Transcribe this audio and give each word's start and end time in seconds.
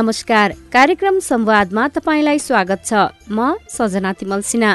नमस्कार। 0.00 0.52
कार्यक्रम 0.72 1.18
संवादमा 1.18 1.86
तपाईँलाई 1.88 2.38
स्वागत 2.38 2.84
छ। 2.84 2.92
म 3.28 3.52
सजना 3.68 4.12
तिमल 4.12 4.40
सिन्हा। 4.40 4.72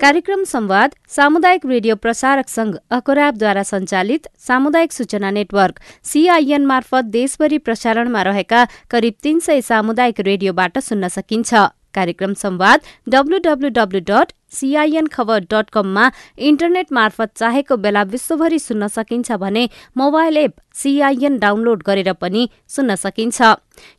कार्यक्रम 0.00 0.44
संवाद 0.44 0.94
सामुदायिक 1.08 1.66
रेडियो 1.66 1.96
प्रसारक 1.96 2.48
संघ 2.48 2.72
अकोराबद्वारा 2.90 3.62
सञ्चालित 3.62 4.28
सामुदायिक 4.46 4.92
सूचना 4.92 5.30
नेटवर्क 5.30 5.80
सीआईएन 6.04 6.64
मार्फत 6.66 7.12
देशभरि 7.12 7.58
प्रसारणमा 7.58 8.22
रहेका 8.22 8.64
करिब 8.90 9.14
तीन 9.22 9.38
सय 9.40 9.60
सामुदायिक 9.60 10.20
रेडियोबाट 10.20 10.78
सुन्न 10.78 11.08
सकिन्छ। 11.08 11.54
कार्यक्रम 11.94 12.34
संवाद 12.34 12.80
डब्लूडब्लूडब्लू 13.08 14.00
डट 14.08 14.32
सीआईएन 14.52 15.06
खबर 15.06 15.38
डट 15.50 15.70
कममा 15.72 16.10
इन्टरनेट 16.48 16.92
मार्फत 16.92 17.30
चाहेको 17.36 17.76
बेला 17.76 18.02
विश्वभरि 18.12 18.58
सुन्न 18.58 18.88
सकिन्छ 18.88 19.32
भने 19.42 19.68
मोबाइल 19.96 20.36
एप 20.36 20.54
सीआईएन 20.74 21.38
डाउनलोड 21.38 21.82
गरेर 21.82 22.12
पनि 22.12 22.48
सुन्न 22.68 22.94
सकिन्छ। 22.96 23.42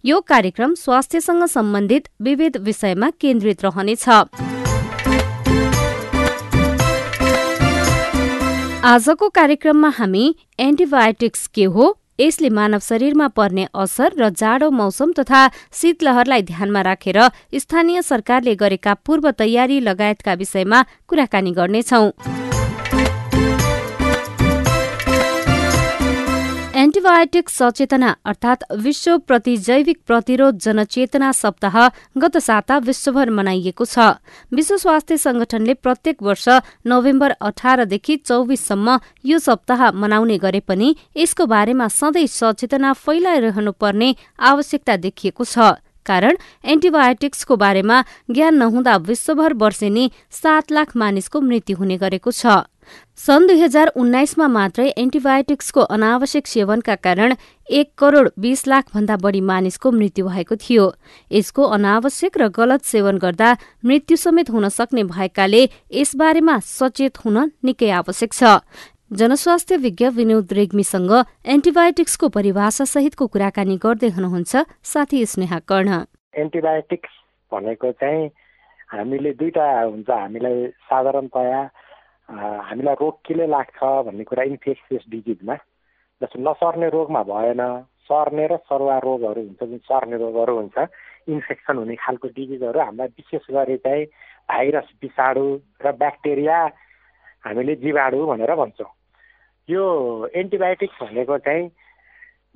यो 0.05 0.19
कार्यक्रम 0.27 0.73
स्वास्थ्यसँग 0.75 1.45
सम्बन्धित 1.47 2.09
विविध 2.21 2.57
विषयमा 2.63 3.09
केन्द्रित 3.21 3.65
रहनेछ। 3.65 4.09
आजको 8.85 9.29
कार्यक्रममा 9.29 9.89
हामी 9.89 10.23
एन्टिबायोटिक्स 10.59 11.47
के 11.47 11.63
हो 11.65 11.85
यसले 12.19 12.49
मानव 12.49 12.79
शरीरमा 12.81 13.27
पर्ने 13.37 13.65
असर 13.73 14.13
र 14.19 14.29
जाडो 14.41 14.69
मौसम 14.69 15.11
तथा 15.19 15.47
शीतलहरलाई 15.73 16.41
ध्यानमा 16.51 16.81
राखेर 16.83 17.19
स्थानीय 17.59 18.01
सरकारले 18.01 18.55
गरेका 18.55 18.93
पूर्व 19.05 19.29
तयारी 19.39 19.79
लगायतका 19.85 20.33
विषयमा 20.33 20.81
कुराकानी 21.07 21.51
गर्नेछौं। 21.51 22.09
एन्टिबायोटिक 26.93 27.49
सचेतना 27.49 28.09
अर्थात् 28.25 28.63
विश्व 28.77 29.17
प्रति 29.19 29.55
जैविक 29.57 29.97
प्रतिरोध 30.07 30.57
जनचेतना 30.61 31.31
सप्ताह 31.31 31.77
गत 32.17 32.37
साता 32.37 32.77
विश्वभर 32.79 33.29
मनाइएको 33.29 33.85
छ। 33.85 33.97
विश्व 34.53 34.77
स्वास्थ्य 34.77 35.17
संगठनले 35.17 35.73
प्रत्येक 35.75 36.21
वर्ष 36.23 36.45
नोभेम्बर 36.85 37.31
अठारदेखि 37.41 38.17
चौबिससम्म 38.19 38.97
यो 39.25 39.39
सप्ताह 39.39 39.81
मनाउने 39.93 40.37
गरे 40.37 40.59
पनि 40.61 40.95
यसको 41.17 41.45
बारेमा 41.47 41.87
सधैँ 41.89 42.27
सचेतना 42.29 42.93
फैलाइरहनुपर्ने 43.01 44.13
आवश्यकता 44.51 44.97
देखिएको 44.99 45.43
छ। 45.45 45.73
कारण 46.05 46.37
एन्टिबायोटिक्सको 46.65 47.55
बारेमा 47.55 48.03
ज्ञान 48.31 48.55
नहुँदा 48.57 48.95
विश्वभर 49.09 49.53
वर्षेनी 49.55 50.11
सात 50.31 50.71
लाख 50.71 50.95
मानिसको 50.95 51.41
मृत्यु 51.41 51.77
हुने 51.77 51.97
गरेको 51.97 52.31
छ। 52.31 52.67
सन् 53.15 53.47
दुई 53.47 53.59
हजार 53.59 53.87
उन्नाइसमा 53.95 54.47
मात्रै 54.49 54.87
एन्टिबायोटिक्सको 54.99 55.81
अनावश्यक 55.87 56.47
सेवनका 56.47 56.95
कारण 56.99 57.35
एक 57.69 57.91
करोड 57.97 58.29
बीस 58.35 58.67
लाख 58.67 58.91
भन्दा 58.93 59.15
बढी 59.23 59.41
मानिसको 59.41 59.91
मृत्यु 59.91 60.27
भएको 60.27 60.55
थियो। 60.59 60.85
यसको 61.31 61.63
अनावश्यक 61.63 62.37
र 62.37 62.47
गलत 62.51 62.83
सेवन 62.83 63.17
गर्दा 63.17 63.55
मृत्यु 63.87 64.17
समेत 64.17 64.49
हुन 64.51 64.67
सक्ने 64.69 65.03
भएकाले 65.07 65.63
यसबारेमा 65.95 66.59
सचेत 66.59 67.23
हुन 67.23 67.37
निकै 67.63 67.89
आवश्यक 68.03 68.33
छ। 68.33 68.59
जनस्वास्थ्य 69.13 69.75
विज्ञ 69.77 70.07
विनोद 70.09 70.53
रेग्मीसँग 70.53 71.11
एन्टिबायोटिक्सको 71.53 72.27
परिभाषा 72.35 72.85
सहितको 72.91 73.25
कुराकानी 73.33 73.75
गर्दै 73.83 74.09
हुनुहुन्छ 74.15 74.63
साथी 74.91 75.19
स्नेहा 75.31 75.59
कर्ण। 75.69 75.99
एन्टिबायोटिक्स 76.43 77.11
भनेको 77.51 77.91
चाहिँ 78.01 78.25
हामीले 78.89 79.33
दुईटा 79.37 79.67
हुन्छ 79.81 80.09
हामीलाई 80.09 80.65
साधारणतया 80.89 81.61
हामीलाई 82.69 82.95
रोग 83.01 83.19
केले 83.27 83.45
लाग्छ 83.53 83.79
भन्ने 84.07 84.23
कुरा 84.23 84.43
इन्फेक्सियस 84.49 85.05
डिजिजमा 85.13 85.55
जस्तो 86.21 86.41
नसर्ने 86.49 86.89
रोगमा 86.97 87.23
भएन 87.29 87.61
सर्ने 88.09 88.47
र 88.49 88.57
सरुवा 88.65 88.97
रोगहरू 89.05 89.41
हुन्छ 89.45 89.61
जुन 89.61 89.77
सर्ने 89.93 90.17
रोगहरू 90.25 90.57
हुन्छ 90.57 90.77
इन्फेक्सन 91.29 91.77
हुने 91.77 91.95
खालको 92.01 92.33
डिजिजहरू 92.33 92.79
हामीलाई 92.81 93.13
विशेष 93.21 93.45
गरी 93.53 93.77
चाहिँ 93.85 94.05
भाइरस 94.49 94.89
विषाणु 95.05 95.45
र 95.85 95.91
ब्याक्टेरिया 96.01 96.59
हामीले 97.45 97.75
जीवाणु 97.85 98.25
भनेर 98.33 98.55
भन्छौँ। 98.57 98.91
यो 99.69 99.83
एन्टिबायोटिक्स 100.35 101.03
भनेको 101.03 101.37
चाहिँ 101.37 101.69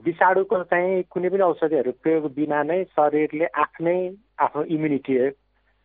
विषाणुको 0.06 0.64
चाहिँ 0.64 1.04
कुनै 1.04 1.30
पनि 1.30 1.42
औषधिहरू 1.42 1.92
प्रयोग 1.92 2.34
बिना 2.34 2.64
नै 2.64 2.84
शरीरले 2.84 3.46
आफ्नै 3.46 4.16
आफ्नो 4.40 4.64
इम्युनिटी 4.64 5.30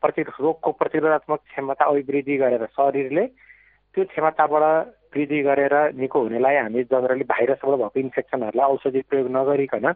प्रति 0.02 0.22
रोगको 0.22 0.72
प्रतिरोधात्मक 0.72 1.38
क्षमता 1.38 1.84
अभिवृद्धि 1.84 2.36
गरेर 2.36 2.66
शरीरले 2.66 3.26
त्यो 3.94 4.04
क्षमताबाट 4.04 4.62
वृद्धि 5.16 5.42
गरेर 5.42 5.74
निको 5.94 6.20
हुनेलाई 6.20 6.56
हामी 6.56 6.82
जनरली 6.84 7.24
भाइरसबाट 7.24 7.78
भएको 7.78 8.00
इन्फेक्सनहरूलाई 8.00 8.66
औषधि 8.66 9.00
प्रयोग 9.00 9.30
नगरिकन 9.30 9.86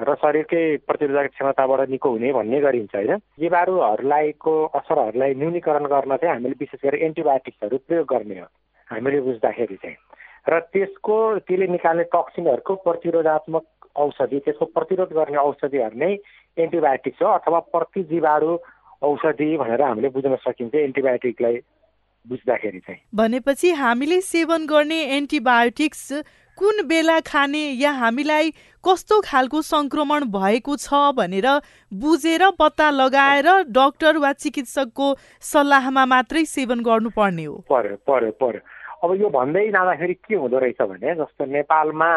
र 0.00 0.14
शरीरकै 0.14 0.76
प्रतिरोधक 0.76 1.30
क्षमताबाट 1.30 1.88
निको 1.88 2.10
हुने 2.10 2.32
भन्ने 2.32 2.60
गरिन्छ 2.60 2.94
होइन? 2.94 3.16
जीवाणुहरूलाईको 3.16 4.54
असरहरूलाई 4.66 5.34
न्यूनीकरण 5.34 5.86
गर्न 5.86 6.16
चाहिँ 6.16 6.34
हामीले 6.34 6.54
विशेष 6.60 6.80
गरी 6.84 7.04
एन्टिबायोटिक्सहरू 7.04 7.76
प्रयोग 7.86 8.06
गर्ने 8.14 8.40
हो। 8.40 8.46
हामीले 8.90 9.20
बुझ्दाखेरि 9.20 9.76
चाहिँ। 9.76 10.11
र 10.46 10.58
त्यसको 10.74 11.16
त्यसले 11.38 11.66
निकाल्ने 11.68 12.04
टक्सिनहरूको 12.14 12.74
प्रतिरोधात्मक 12.86 13.64
औषधि 14.04 14.38
त्यसको 14.44 14.64
प्रतिरोध 14.76 15.12
गर्ने 15.12 15.38
औषधिहरू 15.38 15.98
नै 15.98 16.12
एन्टिबायोटिक्स 16.58 17.22
हो 17.22 17.28
अथवा 17.38 17.58
प्रतिजीवाणु 17.74 18.56
औषधि 19.02 19.56
भनेर 19.56 19.82
हामीले 19.82 20.08
बुझ्न 20.08 20.36
सकिन्छ 20.42 20.74
एन्टिबायोटिकलाई 20.74 21.56
बुझ्दाखेरि 22.26 22.78
चाहिँ। 22.78 23.00
भनेपछि 23.14 23.70
हामीले 23.78 24.20
सेवन 24.20 24.66
गर्ने 24.66 25.00
एन्टिबायोटिक्स 25.16 26.12
कुन 26.58 26.82
बेला 26.86 27.18
खाने 27.26 27.62
या 27.80 27.90
हामीलाई 27.92 28.50
कस्तो 28.84 29.20
खालको 29.20 29.62
सङ्क्रमण 29.62 30.24
भएको 30.34 30.76
छ 30.76 31.00
भनेर 31.16 31.48
बुझेर 31.92 32.44
पत्ता 32.58 32.90
लगाएर 32.90 33.48
डक्टर 33.78 34.18
वा 34.18 34.32
चिकित्सकको 34.42 35.08
सल्लाहमा 35.42 36.04
मात्रै 36.06 36.44
सेवन 36.46 36.82
गर्नुपर्ने 36.82 37.44
हो। 37.44 37.56
पर्यो 37.70 37.96
पर्यो 38.06 38.30
पर्यो। 38.42 38.60
अब 39.02 39.14
यो 39.20 39.28
भन्दै 39.28 39.68
जाँदाखेरि 39.70 40.14
के 40.14 40.34
हुँदो 40.34 40.58
रहेछ 40.58 40.82
भने 40.82 41.14
जस्तो 41.18 41.44
नेपालमा 41.44 42.10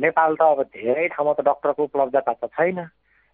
नेपाल 0.00 0.34
त 0.36 0.42
अब 0.42 0.62
धेरै 0.72 1.08
ठाउँमा 1.12 1.32
त 1.36 1.40
डक्टरको 1.44 1.82
उपलब्धता 1.84 2.32
त 2.32 2.48
छैन। 2.56 2.78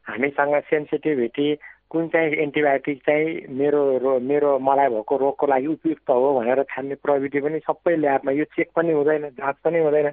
हामीसँग 0.07 0.55
सेन्सिटिभिटी 0.67 1.49
कुन 1.91 2.09
चाहिँ 2.13 2.33
एन्टिबायोटिक 2.43 2.99
चाहिँ 3.07 3.55
मेरो 3.55 3.81
रो 4.03 4.19
मेरो 4.21 4.59
मलाई 4.59 4.89
भएको 4.93 5.17
रोगको 5.17 5.47
लागि 5.47 5.67
उपयुक्त 5.79 6.11
हो 6.11 6.33
भनेर 6.39 6.63
छान्ने 6.75 6.95
प्रविधि 7.07 7.41
पनि 7.41 7.59
सबै 7.65 7.97
ल्याबमा 7.97 8.33
यो 8.35 8.45
चेक 8.57 8.69
पनि 8.77 8.93
हुँदैन 8.93 9.29
जाँच 9.39 9.57
पनि 9.65 9.79
हुँदैन। 9.79 10.11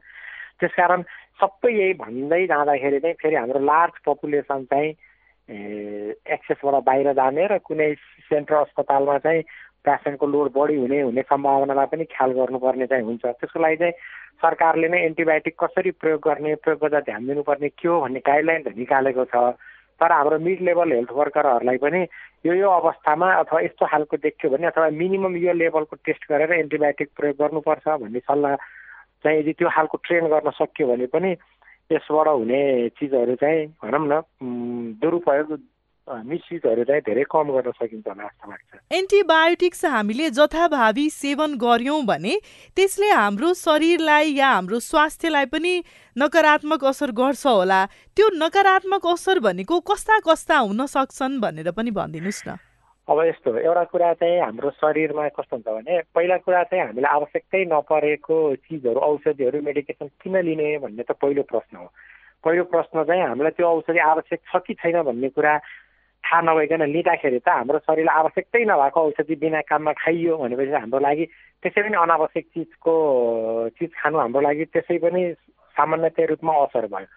त्यसकारण 0.61 1.01
सबै 1.41 1.71
यही 1.73 1.93
भन्दै 1.99 2.45
जाँदाखेरि 2.47 2.99
चाहिँ 2.99 3.15
फेरि 3.21 3.35
हाम्रो 3.35 3.59
लार्ज 3.65 3.95
पपुलेसन 4.05 4.63
चाहिँ 4.71 4.91
एक्सेसबाट 6.31 6.83
बाहिर 6.85 7.11
जाने 7.13 7.47
र 7.51 7.57
कुनै 7.59 7.93
सेन्ट्रल 8.29 8.61
अस्पतालमा 8.61 9.17
चाहिँ 9.25 9.41
पेसेन्टको 9.85 10.27
लोड 10.27 10.51
बढी 10.57 10.75
हुने 10.75 11.01
हुने 11.01 11.21
सम्भावनालाई 11.31 11.85
पनि 11.91 12.03
ख्याल 12.13 12.31
गर्नुपर्ने 12.39 12.85
चाहिँ 12.91 13.05
हुन्छ। 13.05 13.25
त्यसको 13.25 13.59
लागि 13.59 13.77
चाहिँ 13.77 13.93
सरकारले 14.41 14.87
नै 14.89 14.99
एन्टिबायोटिक 15.05 15.55
कसरी 15.63 15.91
प्रयोग 16.01 16.19
गर्ने 16.27 16.55
प्रयोग 16.63 16.79
गर्दा 16.81 16.99
ध्यान 17.09 17.27
दिनुपर्ने 17.27 17.69
के 17.69 17.87
हो 17.87 17.99
भन्ने 18.01 18.19
गाइडलाइन 18.27 18.61
त 18.63 18.77
निकालेको 18.77 19.25
छ। 19.31 19.55
तर 20.01 20.11
हाम्रो 20.11 20.37
मिड 20.43 20.61
लेभल 20.67 20.91
हेल्थ 20.91 21.11
वर्करहरूलाई 21.15 21.77
पनि 21.79 22.01
यो 22.45 22.53
यो 22.53 22.69
अवस्थामा 22.69 23.27
अथवा 23.33 23.59
यस्तो 23.61 23.85
खालको 23.87 24.17
देख्यो 24.27 24.49
भने 24.51 24.67
अथवा 24.67 24.89
मिनिमम 24.91 25.35
यो 25.39 25.53
लेभलको 25.55 25.95
टेस्ट 26.03 26.23
गरेर 26.31 26.51
एन्टिबायोटिक 26.53 27.09
प्रयोग 27.15 27.35
गर्नुपर्छ 27.39 27.87
भन्ने 28.03 28.19
सल्लाह 28.27 28.55
चाहिँ 29.23 29.39
यदि 29.39 29.53
त्यो 29.55 29.69
खालको 29.71 29.97
ट्रेन 30.03 30.27
गर्न 30.33 30.51
सकियो 30.59 30.87
भने 30.87 31.05
पनि 31.15 31.31
यसबाट 31.91 32.27
हुने 32.27 32.59
चिजहरू 32.99 33.35
चाहिँ 33.39 33.65
भनौँ 33.83 34.03
न 34.11 34.21
दुरुपयोग 35.01 35.47
मिसयुजहरू 36.05 36.83
चाहिँ 36.85 37.01
धेरै 37.01 37.23
कम 37.25 37.49
गर्न 37.49 37.71
सकिन्छ 37.71 38.07
होला 38.07 38.23
जस्तो 38.23 38.49
लाग्छ। 38.49 38.71
एन्टिबायोटिक्स 38.93 39.85
हामीले 39.85 40.29
जथाभावी 40.37 41.09
सेवन 41.09 41.55
गर्यौँ 41.57 42.01
भने 42.05 42.33
त्यसले 42.77 43.09
हाम्रो 43.09 43.53
शरीरलाई 43.57 44.33
या 44.37 44.49
हाम्रो 44.49 44.79
स्वास्थ्यलाई 44.79 45.45
पनि 45.49 45.73
नकारात्मक 46.15 46.85
असर 46.85 47.11
गर्छ 47.11 47.45
होला। 47.47 47.81
त्यो 48.17 48.29
नकारात्मक 48.37 49.07
असर 49.07 49.39
भनेको 49.41 49.79
कस्ता 49.81 50.19
कस्ता 50.21 50.57
हुन 50.61 50.85
सक्छन् 50.85 51.41
भनेर 51.41 51.71
पनि 51.73 51.91
भनिदिनुहोस् 51.91 52.47
न। 52.47 52.57
अब 53.07 53.19
यस्तो 53.25 53.49
एउटा 53.65 53.83
कुरा 53.89 54.13
चाहिँ 54.21 54.39
हाम्रो 54.41 54.69
शरीरमा 54.81 55.27
कस्तो 55.33 55.55
हुन्छ 55.57 55.67
भने 55.67 55.93
पहिला 56.13 56.37
कुरा 56.45 56.63
चाहिँ 56.69 56.85
हामीले 56.85 57.07
आवश्यकै 57.07 57.65
नपरेको 57.65 58.37
चिजहरू 58.65 58.99
औषधिहरू 58.99 59.61
मेडिकेसन 59.61 60.07
किन 60.21 60.37
लिने 60.37 60.77
भन्ने 60.85 61.03
त 61.05 61.17
पहिलो 61.17 61.43
प्रश्न 61.49 61.77
हो। 61.77 61.89
पहिलो 62.45 62.63
प्रश्न 62.69 63.03
चाहिँ 63.09 63.21
हामीलाई 63.25 63.53
त्यो 63.57 63.65
औषधि 63.65 63.99
आवश्यक 64.05 64.39
छ 64.49 64.61
कि 64.65 64.73
छैन 64.77 65.01
भन्ने 65.01 65.29
कुरा 65.33 65.53
थाहा 66.25 66.41
नभइकन 66.41 66.81
लिँदाखेरि 66.89 67.39
त 67.39 67.49
हाम्रो 67.49 67.79
शरीरलाई 67.85 68.17
आवश्यकतै 68.17 68.63
नभएको 68.65 68.99
औषधि 69.07 69.35
बिना 69.37 69.61
काममा 69.69 69.93
खाइयो 69.93 70.37
भनेपछि 70.41 70.73
हाम्रो 70.73 70.99
लागि 71.05 71.25
त्यसै 71.61 71.81
पनि 71.85 71.97
अनावश्यक 72.01 72.45
चिजको 72.53 72.93
चिज 73.77 73.91
खानु 74.01 74.17
हाम्रो 74.17 74.41
लागि 74.41 74.65
त्यसै 74.73 74.97
पनि 75.05 75.21
सामान्यतया 75.77 76.25
रूपमा 76.25 76.53
असर 76.65 76.85
भयो। 76.89 77.07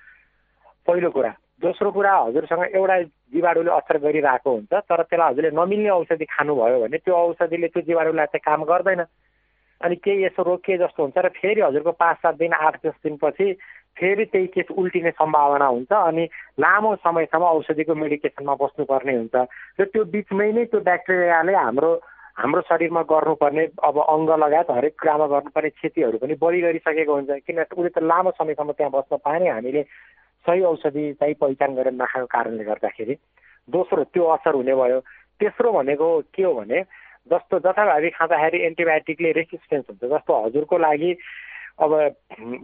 पहिलो 0.86 1.10
कुरा 1.10 1.32
दोस्रो 1.62 1.90
कुरा 1.90 2.12
हजुरसँग 2.16 2.64
एउटा 2.76 2.96
जीवाणुले 3.32 3.70
असर 3.70 3.96
गरिरहेको 4.04 4.50
हुन्छ 4.50 4.72
तर 4.88 5.02
त्यसलाई 5.02 5.30
हजुरले 5.30 5.50
नमिल्ने 5.56 5.90
औषधि 5.90 6.24
खानुभयो 6.24 6.78
भने 6.84 6.98
त्यो 7.00 7.14
औषधिले 7.14 7.68
त्यो 7.72 7.82
जीवाणुलाई 7.88 8.26
चाहिँ 8.32 8.44
काम 8.44 8.64
गर्दैन। 8.64 9.02
अनि 9.80 9.94
केही 10.04 10.24
यसो 10.24 10.42
रोकिए 10.42 10.76
जस्तो 10.78 11.02
हुन्छ 11.02 11.18
र 11.18 11.28
फेरि 11.38 11.60
हजुरको 11.60 11.92
पाँच 11.92 12.16
सात 12.22 12.34
दिन 12.34 12.52
आठ 12.52 12.74
दस 12.86 12.96
दिनपछि 13.04 13.46
फेरि 13.98 14.24
त्यही 14.32 14.46
केस 14.54 14.70
उल्टिने 14.78 15.10
सम्भावना 15.10 15.66
हुन्छ 15.66 15.92
अनि 15.92 16.24
लामो 16.60 16.94
समयसम्म 17.04 17.44
औषधिको 17.44 17.94
मेडिकेसनमा 17.94 18.54
बस्नुपर्ने 18.62 19.14
हुन्छ। 19.16 19.36
र 19.80 19.84
त्यो 19.92 20.04
बिचमै 20.14 20.50
नै 20.52 20.64
त्यो 20.70 20.80
ब्याक्टेरियाले 20.88 21.54
हाम्रो 21.54 21.90
हाम्रो 22.38 22.60
शरीरमा 22.70 23.02
गर्नुपर्ने 23.10 23.64
अब 23.82 23.96
अङ्ग 23.98 24.30
लगायत 24.44 24.70
हरेक 24.70 24.94
कुरामा 25.00 25.26
गर्नुपर्ने 25.34 25.70
क्षतिहरू 25.70 26.18
पनि 26.22 26.34
बढी 26.38 26.60
गरिसकेको 26.62 27.14
हुन्छ। 27.14 27.30
किन 27.46 27.58
उसले 27.66 27.90
त 27.90 27.98
लामो 27.98 28.30
समयसम्म 28.38 28.72
त्यहाँ 28.78 28.92
बस्न 28.94 29.16
पाएन 29.26 29.46
हामीले 29.50 29.82
सही 30.46 30.62
औषधि 30.62 31.04
चाहिँ 31.18 31.34
पहिचान 31.42 31.74
गरेर 31.74 31.94
नखाएको 31.98 32.26
कारणले 32.30 32.64
गर्दाखेरि 32.70 33.14
दोस्रो 33.68 34.04
त्यो 34.14 34.24
असर 34.38 34.54
हुने 34.54 34.74
भयो। 34.74 35.00
तेस्रो 35.40 35.72
भनेको 35.72 36.08
के 36.34 36.42
हो 36.42 36.54
भने 36.54 36.78
जस्तो 37.26 37.58
जथाभावी 37.58 38.10
खाँदाखेरि 38.14 38.58
एन्टिबायोटिकले 38.66 39.30
रेसिस्टेन्स 39.42 39.84
हुन्छ 39.90 40.04
जस्तो 40.14 40.32
हजुरको 40.44 40.78
लागि 40.78 41.10
अब 41.78 41.90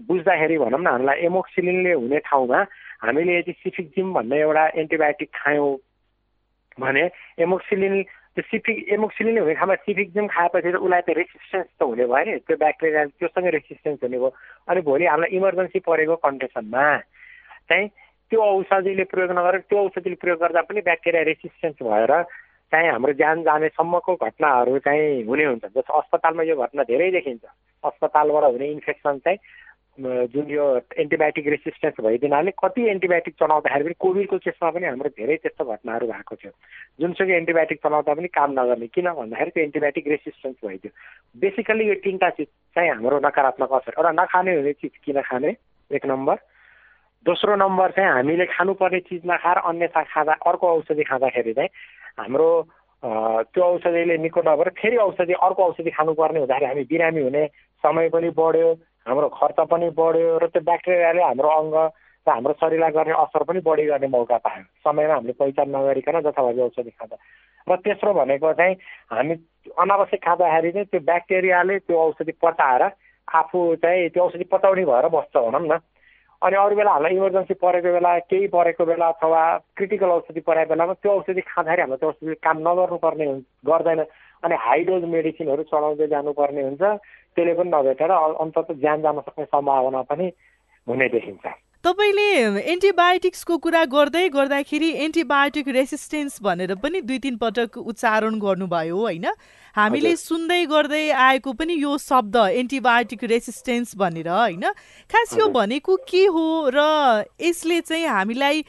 बुझ्दाखेरि 0.09 0.57
भनौँ 0.59 0.81
न 0.81 0.87
हामीलाई 0.87 1.17
एमोक्सिलिनले 1.27 1.93
हुने 1.95 2.19
ठाउँमा 2.27 2.61
हामीले 3.03 3.39
यदि 3.39 3.53
सिफिक्जिम 3.55 4.13
भन्ने 4.13 4.41
एउटा 4.41 4.65
एन्टिबायोटिक 4.81 5.31
खायौँ 5.35 5.73
भने 6.79 7.05
एमोक्सिलिन 7.39 8.03
त्यो 8.35 8.43
सिफिक 8.43 8.77
एमोक्सिलिन 8.93 9.39
हुने 9.39 9.55
ठाउँमा 9.55 9.75
सिफिक्जिम 9.87 10.27
खाएपछि 10.27 10.71
त 10.73 10.77
उसलाई 10.77 11.01
त 11.01 11.11
रेसिस्टेन्स 11.15 11.69
त 11.79 11.83
हुने 11.83 12.05
भयो 12.11 12.25
नि। 12.27 12.39
त्यो 12.43 12.57
ब्याक्टेरिया 12.57 13.05
त्योसँगै 13.15 13.51
रेसिस्टेन्स 13.51 13.99
हुने 14.03 14.19
भयो। 14.19 14.31
अनि 14.69 14.81
भोलि 14.83 15.07
हामीलाई 15.07 15.37
इमर्जेन्सी 15.39 15.79
परेको 15.87 16.17
कन्डिसनमा 16.19 16.87
चाहिँ 17.71 17.89
त्यो 18.31 18.41
औषधिले 18.43 19.05
प्रयोग 19.07 19.31
नगरेर 19.39 19.63
त्यो 19.71 19.79
औषधिले 19.79 20.17
प्रयोग 20.19 20.39
गर्दा 20.43 20.63
पनि 20.67 20.81
ब्याक्टेरिया 20.83 21.23
रेसिस्टेन्स 21.31 21.79
भएर 21.83 22.13
चाहिँ 22.75 22.91
हाम्रो 22.91 23.13
ज्यान 23.15 23.43
जानेसम्मको 23.47 24.15
घटनाहरू 24.19 24.79
चाहिँ 24.83 25.23
हुने 25.25 25.45
हुन्छ। 25.45 25.65
जस्तो 25.65 25.93
अस्पतालमा 25.95 26.43
यो 26.43 26.57
घटना 26.59 26.83
धेरै 26.91 27.11
देखिन्छ। 27.23 27.45
अस्पतालबाट 27.85 28.45
हुने 28.53 28.67
इन्फेक्सन 28.71 29.19
चाहिँ 29.23 29.39
जुन 29.95 30.51
यो 30.51 30.65
एन्टिबायोटिक 30.99 31.47
रेसिस्टेन्स 31.49 32.01
भइदिनाले 32.03 32.51
कति 32.59 32.83
एन्टिबायोटिक 32.91 33.35
चलाउँदाखेरि 33.39 33.85
पनि 33.85 33.95
कोभिडको 33.95 34.39
केसमा 34.43 34.71
पनि 34.75 34.87
हाम्रो 34.91 35.09
धेरै 35.15 35.37
त्यस्तो 35.39 35.65
घटनाहरू 35.65 36.07
भएको 36.11 36.35
थियो। 36.35 36.53
जुनसुकै 36.99 37.37
एन्टिबायोटिक 37.37 37.79
चलाउँदा 37.79 38.15
पनि 38.19 38.29
काम 38.35 38.51
नगर्ने। 38.59 38.87
किन 38.91 39.07
भन्दाखेरि 39.15 39.51
त्यो 39.55 39.63
एन्टिबायोटिक 39.65 40.09
रेसिस्टेन्स 40.09 40.57
भइदियो। 40.67 40.91
बेसिकल्ली 41.39 41.85
यो 41.89 41.95
तिनवटा 42.03 42.31
चिज 42.35 42.51
चाहिँ 42.75 42.91
हाम्रो 42.91 43.19
नकारात्मक 43.23 43.73
असर। 43.79 43.95
एउटा 43.95 44.13
नखाने 44.19 44.57
हुने 44.59 44.73
चिज 44.83 44.95
किन 45.05 45.21
खाने? 45.31 45.51
एक 45.95 46.07
नम्बर। 46.11 46.37
दोस्रो 47.27 47.55
नम्बर 47.57 47.91
चाहिँ 47.95 48.11
हामीले 48.11 48.47
खानुपर्ने 48.51 49.01
चिज 49.07 49.23
नखाएर 49.31 49.59
अन्य 49.63 49.87
खाँदा 49.95 50.33
अर्को 50.43 50.67
औषधि 50.75 51.05
खाँदाखेरि 51.07 51.53
चाहिँ 51.55 51.71
हाम्रो 52.19 52.51
त्यो 53.03 53.65
औषधिले 53.65 54.17
निको 54.19 54.41
नभएर 54.47 54.69
फेरि 54.81 54.97
औषधि 54.97 55.33
अर्को 55.33 55.63
औषधि 55.65 55.91
खानुपर्ने 55.91 56.41
हुँदाखेरि 56.41 56.67
हामी 56.67 56.85
बिरामी 56.91 57.23
हुने 57.23 57.47
समय 57.85 58.09
पनि 58.15 58.31
बढ्यो 58.39 58.73
हाम्रो 59.07 59.29
खर्च 59.39 59.59
पनि 59.71 59.91
बढ्यो 59.99 60.39
र 60.39 60.47
त्यो 60.49 60.63
ब्याक्टेरियाले 60.65 61.23
हाम्रो 61.23 61.49
अङ्ग 61.61 61.75
र 62.27 62.31
हाम्रो 62.31 62.53
शरीरलाई 62.61 62.91
गर्ने 62.97 63.13
असर 63.13 63.43
पनि 63.45 63.61
बढी 63.61 63.85
गर्ने 63.87 64.09
मौका 64.09 64.37
पायो। 64.41 64.65
समयमा 64.85 65.15
हामीले 65.15 65.33
पहिचान 65.37 65.69
नगरिकन 65.77 66.21
जथाभावी 66.25 66.61
औषधि 66.65 66.91
खाँदा। 66.97 67.17
र 67.69 67.77
तेस्रो 67.85 68.13
भनेको 68.15 68.53
चाहिँ 68.53 68.75
हामी 69.13 69.35
अनावश्यक 69.77 70.25
खाँदाखेरि 70.25 70.71
चाहिँ 70.73 70.87
त्यो 70.89 71.01
ब्याक्टेरियाले 71.05 71.79
त्यो 71.85 71.97
औषधि 71.99 72.33
पचाएर 72.41 72.83
आफू 73.29 73.61
चाहिँ 73.85 74.09
त्यो 74.09 74.25
औषधि 74.25 74.45
पचाउने 74.53 74.85
भएर 74.85 75.09
बस्छ 75.13 75.37
भनौँ 75.37 75.69
न। 75.69 75.79
अनि 76.45 76.57
अरू 76.57 76.77
बेला 76.77 76.91
हामीलाई 76.93 77.17
इमर्जेन्सी 77.17 77.55
परेको 77.57 77.91
बेला 77.97 78.11
केही 78.31 78.47
परेको 78.53 78.85
बेला 78.85 79.07
अथवा 79.17 79.43
क्रिटिकल 79.77 80.11
औषधि 80.13 80.41
परेको 80.45 80.69
बेलामा 80.69 80.93
त्यो 81.01 81.13
औषधि 81.13 81.41
खाँदाखेरि 81.41 81.83
हाम्रो 81.83 81.97
त्यो 81.97 82.09
औषधि 82.09 82.35
काम 82.45 82.57
नगर्नुपर्ने 82.69 83.27
गर्दैन। 83.65 84.01
अनि 84.45 84.55
हाई 84.61 84.81
डोज 84.85 85.05
मेडिसिनहरू 85.09 85.63
चलाउँदै 85.73 86.07
जानुपर्ने 86.13 86.63
हुन्छ। 86.69 86.83
त्यसले 87.35 87.53
पनि 87.57 87.71
नभेटेर 87.73 88.11
अन्तत 88.45 88.69
ज्यान 88.77 88.99
जान 89.03 89.21
सक्ने 89.25 89.45
सम्भावना 89.45 90.03
पनि 90.05 90.27
हुने 90.87 91.09
देखिन्छ। 91.17 91.45
तपाईँले 91.85 92.29
एन्टिबायोटिक्सको 92.65 93.57
कुरा 93.59 93.85
गर्दै 93.87 94.29
गर्दाखेरि 94.31 94.87
एन्टिबायोटिक 95.05 95.67
रेसिस्टेन्स 95.71 96.39
भनेर 96.43 96.75
पनि 96.77 97.01
दुई 97.03 97.19
तिन 97.19 97.37
पटक 97.37 97.77
उच्चारण 97.83 98.39
गर्नुभयो 98.39 98.97
होइन 98.99 99.27
हामीले 99.77 100.15
सुन्दै 100.17 100.61
गर्दै 100.67 101.03
आएको 101.25 101.53
पनि 101.55 101.77
यो 101.77 101.93
शब्द 102.01 102.37
एन्टिबायोटिक 102.55 103.25
रेसिस्टेन्स 103.27 103.95
भनेर 103.97 104.29
होइन 104.31 104.65
खास 105.11 105.37
यो 105.37 105.49
भनेको 105.53 105.97
के 106.09 106.25
हो 106.33 106.47
र 106.71 106.89
यसले 107.43 107.81
चाहिँ 107.83 108.09
हामीलाई 108.09 108.65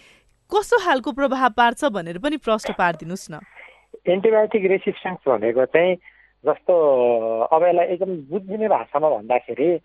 कस्तो 0.52 0.84
खालको 0.84 1.12
प्रभाव 1.16 1.50
पार्छ 1.56 1.96
भनेर 1.96 2.20
पनि 2.20 2.44
प्रश्न 2.44 2.78
पारिदिनुहोस् 2.78 3.28
न 3.32 3.44
एन्टिबायोटिक 4.12 4.72
रेसिस्टेन्स 4.72 5.28
भनेको 5.28 5.72
चाहिँ 5.72 5.96
जस्तो 6.44 6.82
अब 7.50 7.64
यसलाई 7.66 7.94
एकदम 7.94 8.18
बुझिने 8.30 8.68
भाषामा 8.70 9.10
भन्दाखेरि 9.12 9.76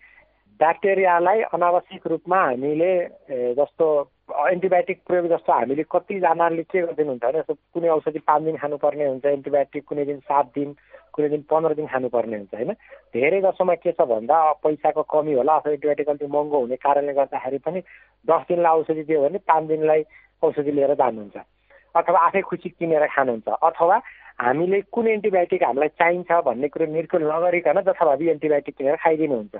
ब्याक्टेरियालाई 0.61 1.41
अनावश्यक 1.55 2.07
रूपमा 2.07 2.39
हामीले 2.41 2.91
जस्तो 3.59 3.85
एन्टिबायोटिक 4.49 4.99
प्रयोग 5.07 5.27
जस्तो 5.27 5.53
हामीले 5.53 5.83
कतिजनाले 5.91 6.63
के 6.63 6.81
गरिदिनुहुन्छ 6.81 7.23
भने 7.23 7.39
जस्तो 7.39 7.53
कुनै 7.73 7.89
औषधि 7.97 8.19
पाँच 8.29 8.41
दिन 8.43 8.57
खानुपर्ने 8.63 9.05
हुन्छ 9.07 9.25
एन्टिबायोटिक 9.25 9.83
कुनै 9.89 10.05
दिन 10.05 10.19
सात 10.29 10.51
दिन 10.55 10.75
कुनै 11.13 11.29
दिन 11.29 11.41
पन्ध्र 11.51 11.73
दिन 11.79 11.87
खानुपर्ने 11.93 12.37
हुन्छ 12.37 12.53
होइन? 12.55 12.71
धेरै 13.15 13.41
जसोमा 13.41 13.75
के 13.83 13.91
छ 13.91 14.05
भन्दा 14.11 14.37
पैसाको 14.63 15.03
कमी 15.13 15.33
होला 15.33 15.55
अथवा 15.59 15.71
एन्टिबायोटिक 15.71 16.09
अलिक 16.09 16.29
महँगो 16.31 16.59
हुने 16.61 16.75
कारणले 16.85 17.13
गर्दाखेरि 17.13 17.57
पनि 17.65 17.79
दस 18.25 18.45
दिनलाई 18.49 18.79
औषधि 18.79 19.03
दियो 19.09 19.21
भने 19.21 19.37
पाँच 19.51 19.67
दिनलाई 19.73 20.03
औषधि 20.43 20.71
लिएर 20.71 20.93
जानुहुन्छ 21.01 21.37
अथवा 21.95 22.19
आफै 22.27 22.41
खुसी 22.49 22.69
किनेर 22.69 23.05
खानुहुन्छ 23.15 23.47
अथवा 23.49 23.97
हामीले 24.45 24.81
कुन 24.93 25.07
एन्टिबायोटिक 25.07 25.63
हामीलाई 25.63 25.91
चाहिन्छ 25.99 26.31
भन्ने 26.45 26.67
कुरो 26.73 26.85
निर्कुल 26.93 27.23
नगरिकन 27.33 27.81
जथाभावी 27.89 28.29
एन्टिबायोटिक 28.35 28.75
किनेर 28.77 28.95
खाइदिनुहुन्छ 29.03 29.55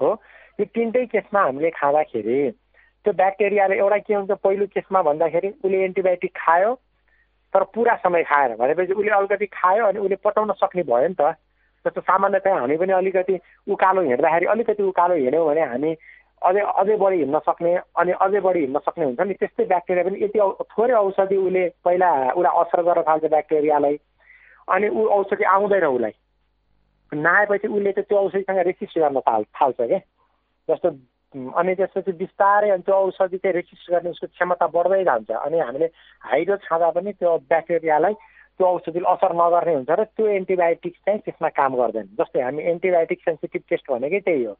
हो? 0.00 0.14
यो 0.58 0.64
तिनटै 0.74 1.04
केसमा 1.06 1.40
हामीले 1.40 1.70
खाँदाखेरि 1.70 2.38
त्यो 3.04 3.12
ब्याक्टेरियाले 3.12 3.76
एउटा 3.76 3.98
के 3.98 4.14
हुन्छ 4.14 4.30
पहिलो 4.44 4.66
केसमा 4.74 5.02
भन्दाखेरि 5.02 5.48
उसले 5.64 5.84
एन्टिबायोटिक 5.84 6.32
खायो 6.36 6.74
तर 7.54 7.62
पुरा 7.74 7.94
समय 8.02 8.22
खाएर 8.22 8.54
भनेपछि 8.56 8.92
उसले 8.92 9.10
अलिकति 9.10 9.46
खायो 9.52 9.86
अनि 9.86 9.98
उसले 9.98 10.16
पचाउन 10.24 10.52
सक्ने 10.62 10.82
भयो 10.82 11.08
नि 11.08 11.14
त। 11.20 11.34
जस्तो 11.84 12.00
सामान्यतया 12.00 12.54
हामी 12.54 12.76
पनि 12.76 12.92
अलिकति 12.92 13.34
उकालो 13.68 14.02
हिँड्दाखेरि 14.02 14.46
अलिकति 14.46 14.82
उकालो 14.82 15.14
हिँड्यौँ 15.14 15.46
भने 15.46 15.62
हामी 15.62 15.90
अझै 16.42 16.60
अझै 16.60 16.96
बढी 16.96 17.18
हिँड्न 17.18 17.38
सक्ने 17.44 17.74
अनि 18.00 18.12
अझै 18.24 18.40
बढी 18.40 18.60
हिँड्न 18.60 18.78
सक्ने 18.78 19.04
हुन्छ 19.04 19.20
नि। 19.20 19.34
त्यस्तै 19.34 19.64
ब्याक्टेरिया 19.64 20.04
पनि 20.04 20.24
यति 20.24 20.38
थोरै 20.72 20.94
औषधि 20.94 21.36
उसले 21.36 21.68
पहिला 21.84 22.10
उसलाई 22.32 22.60
असर 22.62 22.82
गर्न 22.82 23.02
थाल्छ 23.08 23.24
ब्याक्टेरियालाई 23.26 23.96
अनि 24.68 24.88
ऊ 24.88 25.06
औषधि 25.18 25.44
आउँदैन 25.44 25.84
उसलाई। 25.84 26.14
नआएपछि 27.12 27.68
उसले 27.68 27.92
चाहिँ 27.92 28.06
त्यो 28.08 28.18
औषधिसँग 28.18 28.58
रेसिस्ट 28.66 28.98
गर्न 28.98 29.20
थाल् 29.20 29.44
थाल्छ 29.60 29.80
क्या 29.80 30.00
जस्तो 30.68 30.88
अनि 31.34 31.74
त्यसपछि 31.74 32.12
बिस्तारै 32.14 32.70
अनि 32.70 32.82
त्यो 32.86 32.94
औषधि 32.94 33.38
चाहिँ 33.38 33.54
रेसिस्ट 33.54 33.90
गर्ने 33.90 34.10
उसको 34.10 34.26
क्षमता 34.26 34.66
बढ्दै 34.70 35.02
जान्छ। 35.04 35.30
अनि 35.30 35.58
हामीले 35.58 35.86
हाइड्रोज 36.30 36.60
खाँदा 36.68 36.90
पनि 36.94 37.12
त्यो 37.18 37.36
ब्याक्टेरियालाई 37.50 38.14
त्यो 38.54 38.66
औषधिले 38.66 39.08
असर 39.12 39.32
नगर्ने 39.34 39.74
हुन्छ 39.74 39.90
र 39.90 40.04
त्यो 40.14 40.26
एन्टिबायोटिक 40.38 40.94
चाहिँ 41.04 41.20
त्यसमा 41.26 41.48
काम 41.58 41.72
गर्दैन। 41.74 42.06
जस्तै 42.18 42.40
हामी 42.40 42.62
एन्टिबायोटिक 42.72 43.20
सेन्सिटिभ 43.26 43.62
टेस्ट 43.70 43.90
भनेकै 43.90 44.20
त्यही 44.22 44.44
हो। 44.44 44.54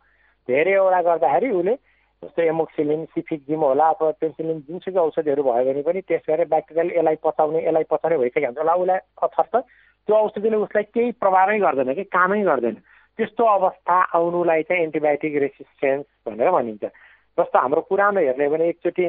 धेरैवटा 0.48 1.00
गर्दाखेरि 1.08 1.50
उसले 1.54 1.74
जस्तै 2.22 2.46
एमोक्सिलिन 2.48 3.04
सिफिक्जिम 3.14 3.60
होला 3.64 3.86
अथवा 3.94 4.10
पेन्सिलिन 4.20 4.58
जुनसुकै 4.66 4.98
औषधिहरू 4.98 5.42
भयो 5.46 5.64
भने 5.70 5.82
पनि 5.86 6.00
टेस्ट 6.10 6.26
गरेर 6.30 6.48
ब्याक्टेरियाले 6.50 6.92
यसलाई 6.98 7.16
पचाउने 7.22 7.60
यसलाई 7.64 7.86
पचाउने 7.92 8.18
भइसक्यो 8.18 8.50
हुन्छ 8.50 8.58
होला। 8.58 8.74
उसलाई 8.82 9.00
अथर्थ 9.22 9.54
त्यो 10.08 10.16
औषधिले 10.16 10.56
उसलाई 10.66 10.84
केही 10.90 11.10
प्रभावै 11.22 11.58
गर्दैन 11.62 11.94
कि 11.94 12.04
कामै 12.10 12.42
गर्दैन। 12.50 12.76
त्यस्तो 13.18 13.44
अवस्था 13.44 13.94
आउनुलाई 14.18 14.62
चाहिँ 14.68 14.82
एन्टिबायोटिक 14.82 15.36
रेसिस्टेन्स 15.42 16.06
भनेर 16.26 16.50
भनिन्छ। 16.50 16.84
जस्तो 17.38 17.58
हाम्रो 17.58 17.80
पुरानो 17.90 18.20
हेर्ने 18.20 18.48
भने 18.48 18.68
एकचोटि 18.68 19.08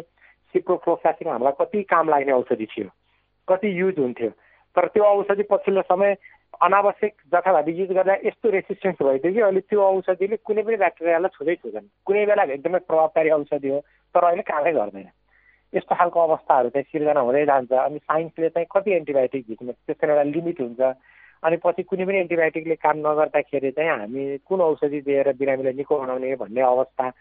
सिप्रोफ्लोक्सासिन 0.55 1.27
हामीलाई 1.29 1.53
कति 1.59 1.83
काम 1.83 2.09
लाग्ने 2.09 2.31
औषधि 2.33 2.65
थियो 2.65 2.89
कति 3.47 3.67
युज 3.79 3.99
हुन्थ्यो। 3.99 4.29
तर 4.75 4.87
त्यो 4.93 5.03
औषधि 5.03 5.43
पछिल्लो 5.51 5.81
समय 5.81 6.15
अनावश्यक 6.61 7.13
जथाभावी 7.33 7.71
युज 7.71 7.91
गर्दा 7.91 8.13
यस्तो 8.25 8.49
रेसिस्टेन्स 8.49 9.01
भइदियो 9.01 9.33
कि 9.33 9.41
अहिले 9.41 9.59
त्यो 9.69 9.81
औषधिले 9.81 10.37
कुनै 10.37 10.63
पनि 10.63 10.77
ब्याक्टेरियालाई 10.77 11.35
छुँदै 11.35 11.55
छुँदैन। 11.55 11.85
कुनै 12.05 12.25
बेला 12.25 12.43
एकदमै 12.55 12.79
प्रभावकारी 12.87 13.29
औषधि 13.29 13.69
हो 13.69 13.79
तर 14.15 14.23
अहिले 14.23 14.43
कामै 14.49 14.71
गर्दैन। 14.73 15.09
यस्तो 15.73 15.95
खालको 15.95 16.19
अवस्थाहरू 16.19 16.69
चाहिँ 16.69 16.87
सिर्जना 16.91 17.19
हुँदै 17.19 17.45
जान्छ 17.45 17.71
अनि 17.73 17.99
साइन्सले 17.99 18.49
चाहिँ 18.49 18.67
कति 18.71 18.91
एन्टिबायोटिक 19.01 19.43
झिक्नु 19.49 19.71
त्यसको 19.71 20.07
एउटा 20.07 20.23
लिमिट 20.31 20.61
हुन्छ। 20.61 20.81
अनि 21.43 21.57
पछि 21.63 21.83
कुनै 21.83 22.05
पनि 22.05 22.17
एन्टिबायोटिकले 22.17 22.75
काम 22.75 22.97
नगर्दाखेरि 22.97 23.71
चाहिँ 23.71 23.89
हामी 23.89 24.37
कुन 24.47 24.61
औषधि 24.61 25.01
दिएर 25.01 25.33
बिरामीलाई 25.33 25.73
निको 25.73 25.99
बनाउने 25.99 26.35
भन्ने 26.35 26.61
अवस्था 26.61 27.11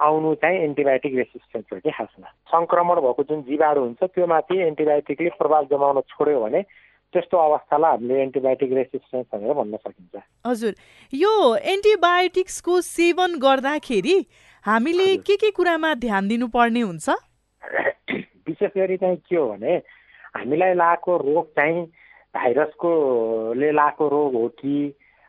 आउनु 0.00 0.34
चाहिँ 0.34 0.58
एन्टिबायोटिक 0.58 1.14
रेसिस्टेन्स 1.14 1.66
हो 1.72 1.78
कि 1.78 1.90
खासमा। 1.90 2.28
सङ्क्रमण 2.54 3.00
भएको 3.00 3.22
जुन 3.22 3.42
जीवाणु 3.42 3.80
हुन्छ 3.80 4.02
त्यो 4.02 4.26
माथि 4.26 4.56
एन्टिबायोटिकले 4.58 5.30
प्रभाव 5.38 5.64
जमाउन 5.70 6.00
छोड्यो 6.00 6.40
भने 6.40 6.62
त्यस्तो 7.12 7.36
अवस्थालाई 7.36 7.90
हामीले 7.90 8.22
एन्टिबायोटिक 8.22 8.72
रेसिस्टेन्स 8.72 9.26
भनेर 9.34 9.52
भन्न 9.52 9.76
सकिन्छ। 9.76 10.22
हजुर। 10.46 10.74
यो 11.12 11.32
एन्टिबायोटिक्सको 11.56 12.80
सेवन 12.80 13.38
गर्दाखेरि 13.38 14.16
हामीले 14.64 15.16
के 15.16 15.36
के 15.36 15.50
कुरामा 15.50 15.94
ध्यान 15.94 16.28
दिनुपर्ने 16.28 16.80
हुन्छ? 16.80 17.08
विशेष 18.48 18.70
गरी 18.76 18.96
चाहिँ 18.96 19.16
के 19.16 19.36
हो 19.36 19.48
भने 19.52 19.76
हामीलाई 20.36 20.74
लागेको 20.74 21.16
रोग 21.16 21.46
चाहिँ 21.50 21.86
भाइरसकोले 22.34 23.70
लाएको 23.72 24.08
रोग 24.08 24.34
हो 24.34 24.46
कि 24.58 24.74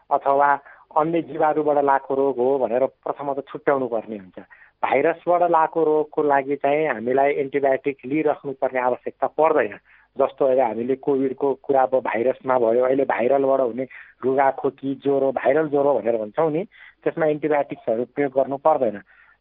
अथवा 0.10 0.50
अन्य 0.98 1.22
जीवाणुबाट 1.22 1.84
लाएको 1.84 2.16
रोग 2.16 2.38
हो 2.38 2.58
भनेर 2.60 2.86
प्रथम 3.04 3.34
त 3.34 3.44
छुट्याउनु 3.50 3.88
पर्ने 3.88 4.18
हुन्छ। 4.18 4.40
भाइरसबाट 4.84 5.42
लगाएको 5.42 5.84
रोगको 5.84 6.24
लागि 6.24 6.56
चाहिँ 6.56 6.88
हामीलाई 6.88 7.32
एन्टिबायोटिक 7.44 7.98
लिइराख्नुपर्ने 8.06 8.80
आवश्यकता 8.80 9.28
पर्दैन। 9.40 9.78
जस्तो 10.18 10.46
अहिले 10.46 10.62
हामीले 10.62 10.96
कोभिडको 10.96 11.54
कुरा 11.64 11.82
अब 11.82 11.94
भाइरसमा 12.04 12.58
भयो 12.60 12.84
अहिले 12.86 13.06
भाइरलबाट 13.08 13.60
हुने 13.62 13.84
रुगा 14.24 14.50
खोकी 14.60 14.96
ज्वरो 15.04 15.32
भाइरल 15.32 15.68
ज्वरो 15.70 15.94
भनेर 16.00 16.18
भन्छौँ 16.18 16.52
नि 16.52 16.64
त्यसमा 17.04 17.26
एन्टिबायोटिक्सहरू 17.26 18.06
प्रयोग 18.16 18.32
गर्नु 18.36 18.58
पर्दैन। 18.58 18.98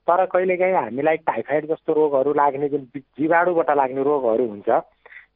तर 0.08 0.24
कहिलेकाहीँ 0.26 0.74
हामीलाई 0.74 1.16
टाइफाइड 1.26 1.66
जस्तो 1.66 1.92
रोगहरू 1.92 2.32
लाग्ने 2.32 2.68
जुन 2.68 2.84
जीवाणुबाट 3.18 3.70
लाग्ने 3.76 4.02
रोगहरू 4.02 4.46
हुन्छ 4.46 4.68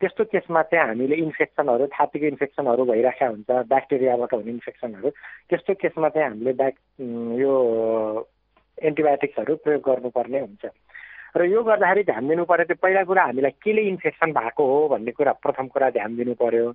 त्यस्तो 0.04 0.24
केसमा 0.36 0.62
चाहिँ 0.68 0.86
हामीले 0.86 1.16
इन्फेक्सनहरू 1.16 1.86
छातीको 1.96 2.26
इन्फेक्सनहरू 2.26 2.84
भइरहेको 2.84 3.32
हुन्छ 3.32 3.50
ब्याक्टेरियाबाट 3.72 4.32
हुने 4.34 4.50
इन्फेक्सनहरू 4.52 5.08
त्यस्तो 5.48 5.74
केसमा 5.80 6.08
चाहिँ 6.12 6.28
हामीले 6.28 6.52
ब्याक 6.60 6.74
यो 7.40 7.52
एन्टिबायोटिक्सहरू 8.78 9.56
प्रयोग 9.64 9.82
गर्नुपर्ने 9.88 10.40
हुन्छ। 10.44 10.64
र 11.36 11.44
यो 11.50 11.62
गर्दाखेरि 11.64 12.02
ध्यान 12.04 12.28
दिनु 12.28 12.44
पऱ्यो 12.44 12.64
त्यो 12.68 12.76
पहिला 12.84 13.02
कुरा 13.08 13.22
हामीलाई 13.24 13.56
केले 13.64 13.82
इन्फेक्सन 13.96 14.32
भएको 14.36 14.62
हो 14.66 14.76
भन्ने 14.92 15.12
कुरा 15.16 15.32
प्रथम 15.40 15.66
कुरा 15.72 15.90
ध्यान 15.96 16.16
दिनु 16.20 16.34
पऱ्यो 16.36 16.68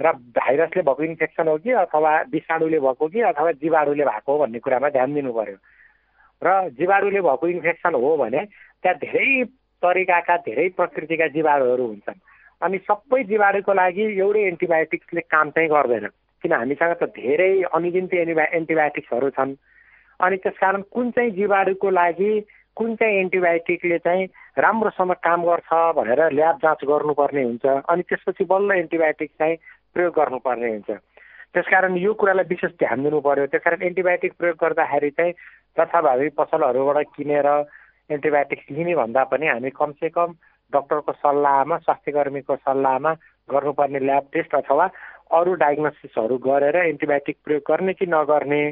र 0.00 0.12
भाइरसले 0.32 0.82
भएको 0.82 1.02
इन्फेक्सन 1.04 1.48
हो 1.48 1.56
कि 1.60 1.70
अथवा 1.84 2.12
विषाणुले 2.32 2.80
भएको 2.80 3.08
कि 3.12 3.20
अथवा 3.20 3.52
जीवाणुले 3.62 4.04
भएको 4.04 4.32
हो 4.32 4.38
भन्ने 4.42 4.58
कुरामा 4.64 4.88
ध्यान 4.96 5.14
दिनु 5.14 5.32
पऱ्यो 5.36 5.56
र 6.42 6.48
जीवाणुले 6.80 7.20
भएको 7.20 7.48
इन्फेक्सन 7.48 7.94
हो 7.94 8.16
भने 8.16 8.44
त्यहाँ 8.82 8.98
धेरै 9.04 9.44
तरिकाका 9.82 10.36
धेरै 10.46 10.68
प्रकृतिका 10.78 11.26
जीवाणुहरू 11.36 11.86
हुन्छन्। 11.86 12.20
अनि 12.62 12.78
सबै 12.78 13.22
जीवाणुको 13.24 13.72
लागि 13.74 14.04
एउटै 14.18 14.42
एन्टिबायोटिक्सले 14.46 15.20
काम 15.34 15.50
चाहिँ 15.50 15.68
गर्दैन। 15.68 16.06
किन 16.44 16.52
हामीसँग 16.52 16.94
त 17.00 17.04
धेरै 17.18 17.52
अनिगिन्ती 17.74 18.16
एन्टिबा 18.16 18.44
एन्टिबायोटिक्सहरू 18.58 19.30
छन्। 19.30 19.54
अनि 20.20 20.36
त्यसकारण 20.36 20.82
कुन 20.94 21.10
चाहिँ 21.10 21.30
जीवाणुको 21.38 21.90
लागि 21.90 22.32
कुन 22.76 22.94
चाहिँ 22.96 23.18
एन्टिबायोटिकले 23.18 23.98
चाहिँ 23.98 24.26
राम्रोसँग 24.58 25.12
काम 25.26 25.40
गर्छ 25.44 25.70
भनेर 25.98 26.20
ल्याब 26.32 26.56
जाँच 26.62 26.84
गर्नुपर्ने 26.84 27.42
हुन्छ। 27.42 27.66
अनि 27.88 28.02
त्यसपछि 28.02 28.44
बल्ल 28.44 28.78
एन्टिबायोटिक 28.78 29.30
चाहिँ 29.38 29.56
प्रयोग 29.94 30.14
गर्नुपर्ने 30.14 30.70
हुन्छ। 30.70 30.90
त्यसकारण 31.54 31.96
यो 31.96 32.12
कुरालाई 32.14 32.46
विशेष 32.48 32.70
ध्यान 32.80 33.02
दिनु 33.02 33.20
पऱ्यो 33.20 33.46
त्यसकारण 33.52 33.82
एन्टिबायोटिक 33.82 34.32
प्रयोग 34.38 34.56
गर्दाखेरि 34.62 35.10
चाहिँ 35.10 35.32
जथाभावी 35.76 36.28
पसलहरूबाट 36.38 37.06
किनेर 37.16 37.48
एन्टिबायोटिक्स 38.10 38.70
लिने 38.70 38.94
भन्दा 38.94 39.24
पनि 39.32 39.46
हामी 39.46 39.70
कमसेकम 39.70 40.32
डक्टरको 40.74 41.12
सल्लाहमा 41.12 41.76
स्वास्थ्य 41.78 42.12
कर्मीको 42.12 42.56
सल्लाहमा 42.56 43.12
गर्नुपर्ने 43.48 44.00
ल्याब 44.08 44.24
टेस्ट 44.32 44.54
अथवा 44.54 44.86
अरू 45.38 45.52
डायग्नोसिसहरू 45.64 46.36
गरेर 46.46 46.76
एन्टिबायोटिक 46.76 47.36
प्रयोग 47.44 47.62
गर्ने 47.68 47.92
कि 47.92 48.06
नगर्ने 48.06 48.62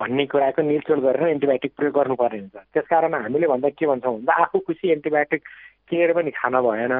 भन्ने 0.00 0.24
कुराको 0.26 0.62
निलचोल 0.62 1.00
गरेर 1.00 1.28
एन्टिबायोटिक 1.28 1.72
प्रयोग 1.76 1.94
गर्नुपर्ने 1.94 2.38
हुन्छ। 2.38 2.56
त्यसकारण 2.74 3.14
हामीले 3.14 3.46
भन्दा 3.46 3.68
के 3.78 3.86
भन्छौँ 3.86 4.14
भन्दा 4.16 4.32
आफू 4.42 4.58
खुसी 4.66 4.90
एन्टिबायोटिक 4.92 5.42
किनेर 5.90 6.12
पनि 6.12 6.30
खान 6.40 6.60
भएन 6.66 6.94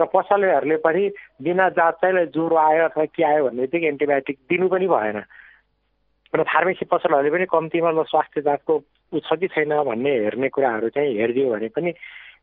र 0.00 0.04
पसलेहरूले 0.14 0.76
पनि 0.80 1.02
बिना 1.44 1.68
जाँच 1.76 1.94
चाहिँ 2.00 2.26
ज्वरो 2.32 2.56
आयो 2.56 2.84
अथवा 2.88 3.04
के 3.04 3.22
आयो 3.22 3.44
भन्ने 3.44 3.60
बित्तिकै 3.62 3.88
एन्टिबायोटिक 3.88 4.36
दिनु 4.50 4.68
पनि 4.72 4.86
भएन। 4.88 5.18
र 6.32 6.42
फार्मेसी 6.42 6.84
पसलहरूले 6.88 7.30
पनि 7.30 7.46
कम्तीमा 7.52 7.90
स्वास्थ्य 8.08 8.40
जाँचको 8.40 8.74
ऊ 9.12 9.18
छ 9.20 9.36
कि 9.36 9.48
छैन 9.52 9.74
भन्ने 9.84 10.10
हेर्ने 10.24 10.48
कुराहरू 10.48 10.88
चाहिँ 10.96 11.16
हेरिदियो 11.18 11.52
भने 11.52 11.68
पनि 11.76 11.90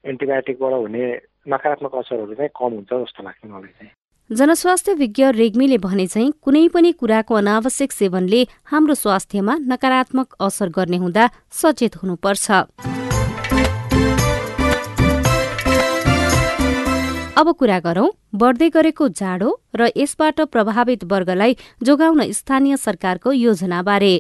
एन्टिबायोटिकबाट 0.06 0.74
हुने 0.74 1.04
नकारात्मक 1.48 1.96
असरहरू 1.96 2.34
चाहिँ 2.34 2.50
कम 2.60 2.72
हुन्छ 2.74 2.92
जस्तो 2.94 3.24
लाग्छ 3.24 3.46
मलाई 3.46 3.74
चाहिँ। 3.78 3.92
जनस्वास्थ्य 4.30 4.94
विज्ञ 4.94 5.24
रेग्मीले 5.32 5.78
भने 5.78 6.06
चाहिँ 6.08 6.32
कुनै 6.44 6.68
पनि 6.68 6.92
कुराको 6.92 7.34
अनावश्यक 7.36 7.92
सेवनले 7.92 8.42
हाम्रो 8.72 8.94
स्वास्थ्यमा 8.94 9.54
नकारात्मक 9.72 10.36
असर 10.40 10.70
गर्ने 10.70 10.98
हुँदा 10.98 11.28
सचेत 11.52 11.96
हुनुपर्छ। 12.04 12.52
अब 17.38 17.52
कुरा 17.54 17.80
गरौं 17.80 18.08
बढ्दै 18.36 18.70
गरेको 18.70 19.08
जाडो 19.14 19.50
र 19.76 19.90
यसबाट 19.98 20.42
प्रभावित 20.52 21.04
वर्गलाई 21.04 21.56
जोगाउन 21.84 22.22
स्थानीय 22.32 22.78
सरकारको 22.78 23.32
योजनाबारे। 23.32 24.14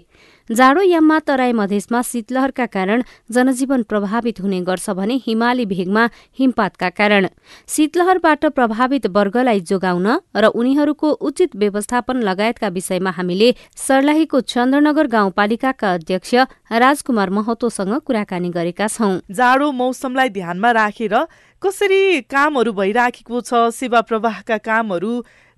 जाडो 0.49 0.81
याममा 0.81 1.17
तराई 1.27 1.51
मधेसमा 1.51 2.01
शीतलहरका 2.05 2.65
कारण 2.65 3.01
जनजीवन 3.31 3.81
प्रभावित 3.83 4.39
हुने 4.41 4.59
गर्छ 4.63 4.89
भने 4.89 5.15
हिमाली 5.25 5.65
भेगमा 5.65 6.05
हिमपातका 6.39 6.89
कारण। 6.89 7.27
शीतलहरबाट 7.67 8.45
प्रभावित 8.55 9.07
वर्गलाई 9.11 9.59
जोगाउन 9.61 10.07
र 10.35 10.45
उनीहरूको 10.55 11.09
उचित 11.27 11.55
व्यवस्थापन 11.55 12.21
लगायतका 12.23 12.67
विषयमा 12.69 13.11
हामीले 13.11 13.53
सर्लाहीको 13.75 14.39
चन्द्रनगर 14.47 15.07
गाउँपालिकाका 15.07 15.93
अध्यक्ष 15.93 16.33
राजकुमार 16.71 17.29
महतोसँग 17.29 17.93
कुराकानी 18.07 18.49
गरेका 18.49 18.87
छौं। 18.87 19.19
जाडो 19.27 19.71
मौसमलाई 19.73 20.29
ध्यानमा 20.29 20.71
राखेर 20.71 21.15
कसरी 21.61 22.21
कामहरू 22.31 22.71
भइराखेको 22.71 23.41
छ 23.41 23.67
सेवा 23.75 24.01
प्रवाहका 24.07 24.57
कामहरू 24.63 25.11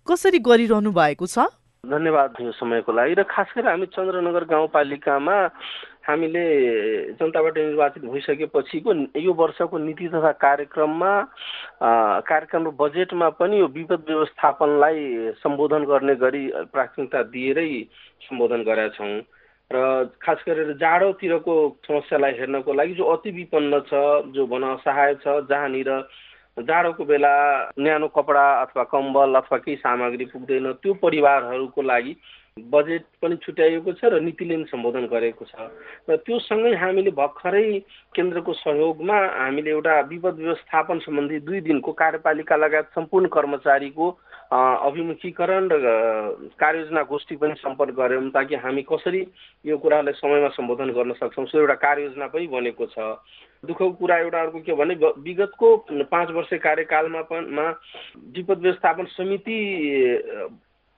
कसरी 0.07 0.39
गरिरहनु 0.41 0.91
भएको 0.91 1.25
छ? 1.27 1.45
धन्यवाद 1.83 2.33
यो 2.41 2.51
समयको 2.51 2.91
लागि 2.91 3.13
र 3.15 3.23
खास 3.23 3.53
गरी 3.55 3.67
हामी 3.67 3.85
चन्द्रनगर 3.95 4.43
गाउँपालिकामा 4.51 5.35
हामीले 6.03 6.43
जनताबाट 7.15 7.57
निर्वाचित 7.57 8.03
भइसकेपछिको 8.03 8.93
यो 9.15 9.33
वर्षको 9.33 9.77
नीति 9.79 10.07
तथा 10.11 10.31
कार्यक्रममा 10.43 11.11
कार्यक्रम 12.27 12.67
र 12.67 12.71
बजेटमा 12.75 13.29
पनि 13.39 13.59
यो 13.59 13.67
विपद 13.71 14.03
व्यवस्थापनलाई 14.11 14.99
सम्बोधन 15.39 15.83
गर्ने 15.87 16.15
गरी 16.19 16.43
प्राथमिकता 16.67 17.23
दिएरै 17.31 17.71
सम्बोधन 18.27 18.63
गरेका 18.67 18.95
छौँ। 18.99 19.15
र 19.71 20.11
खास 20.19 20.43
गरेर 20.47 20.75
जाडोतिरको 20.75 21.55
समस्यालाई 21.87 22.33
हेर्नको 22.39 22.73
लागि 22.73 22.93
जो 22.93 23.05
अति 23.07 23.31
विपन्न 23.31 23.79
छ 23.87 23.93
जो 24.35 24.45
भन 24.51 24.63
असहाय 24.75 25.15
छ 25.23 25.47
जहाँनिर 25.47 25.89
जाडोको 26.67 27.03
बेला 27.05 27.33
न्यानो 27.79 28.07
कपडा 28.11 28.45
अथवा 28.61 28.83
कम्बल 28.91 29.35
अथवा 29.35 29.57
केही 29.57 29.75
सामग्री 29.77 30.25
पुग्दैन। 30.33 30.71
त्यो 30.81 30.93
परिवारहरूको 30.99 31.81
लागि 31.81 32.13
बजेट 32.59 33.03
पनि 33.21 33.35
छुट्याइएको 33.39 33.91
छ 33.95 34.11
र 34.11 34.19
नीतिले 34.19 34.55
पनि 34.55 34.65
सम्बोधन 34.67 35.05
गरेको 35.07 35.45
छ। 35.47 35.55
र 36.09 36.15
त्यो 36.27 36.39
सँगै 36.43 36.75
हामीले 36.75 37.11
भर्खरै 37.15 37.63
केन्द्रको 38.11 38.51
सहयोगमा 38.53 39.17
हामीले 39.39 39.71
एउटा 39.71 39.93
विपद 40.11 40.35
व्यवस्थापन 40.43 40.99
सम्बन्धी 40.99 41.39
दुई 41.47 41.59
दिनको 41.63 41.91
कार्यपालिका 41.95 42.55
लगायत 42.55 42.91
सम्पूर्ण 42.95 43.27
कर्मचारीको 43.31 44.05
अभिमुखीकरण 44.51 45.63
र 45.71 45.85
कार्ययोजना 46.59 47.01
गोष्ठी 47.05 47.35
पनि 47.39 47.53
सम्पर्क 47.63 47.95
गऱ्यौँ 47.95 48.29
ताकि 48.35 48.55
हामी 48.59 48.83
कसरी 48.91 49.21
यो 49.65 49.77
कुरालाई 49.77 50.19
समयमा 50.19 50.49
सम्बोधन 50.57 50.89
गर्न 50.91 51.13
सक्छौँ। 51.15 51.45
सो 51.45 51.59
एउटा 51.59 51.75
कार्ययोजना 51.79 52.27
पनि 52.27 52.47
बनेको 52.49 52.85
छ। 52.91 52.97
दुःखको 53.63 53.91
कुरा 53.91 54.17
एउटा 54.17 54.41
अर्को 54.41 54.59
के 54.59 54.73
भने 54.75 54.95
विगतको 54.95 55.75
पाँच 56.11 56.29
वर्ष 56.31 56.53
कार्यकालमा 56.63 57.21
पनि 57.31 57.67
विपद 58.35 58.59
व्यवस्थापन 58.59 59.05
समिति 59.11 59.57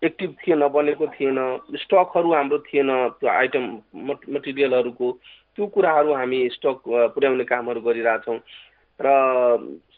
एक्टिभ 0.01 0.36
थिएन 0.41 0.68
बनेको 0.68 1.08
थिएन 1.08 1.38
स्टकहरू 1.75 2.34
हाम्रो 2.34 2.58
थिएन 2.70 2.89
त्यो 3.20 3.30
आइटम 3.30 3.65
मटेरियलहरूको 4.30 5.12
त्यो 5.58 5.65
कुराहरू 5.68 6.13
हामी 6.13 6.39
स्टक 6.53 6.82
पुर्याउने 7.13 7.44
कामहरू 7.44 7.82
गरिरहेछौँ। 7.82 8.39
र 9.00 9.08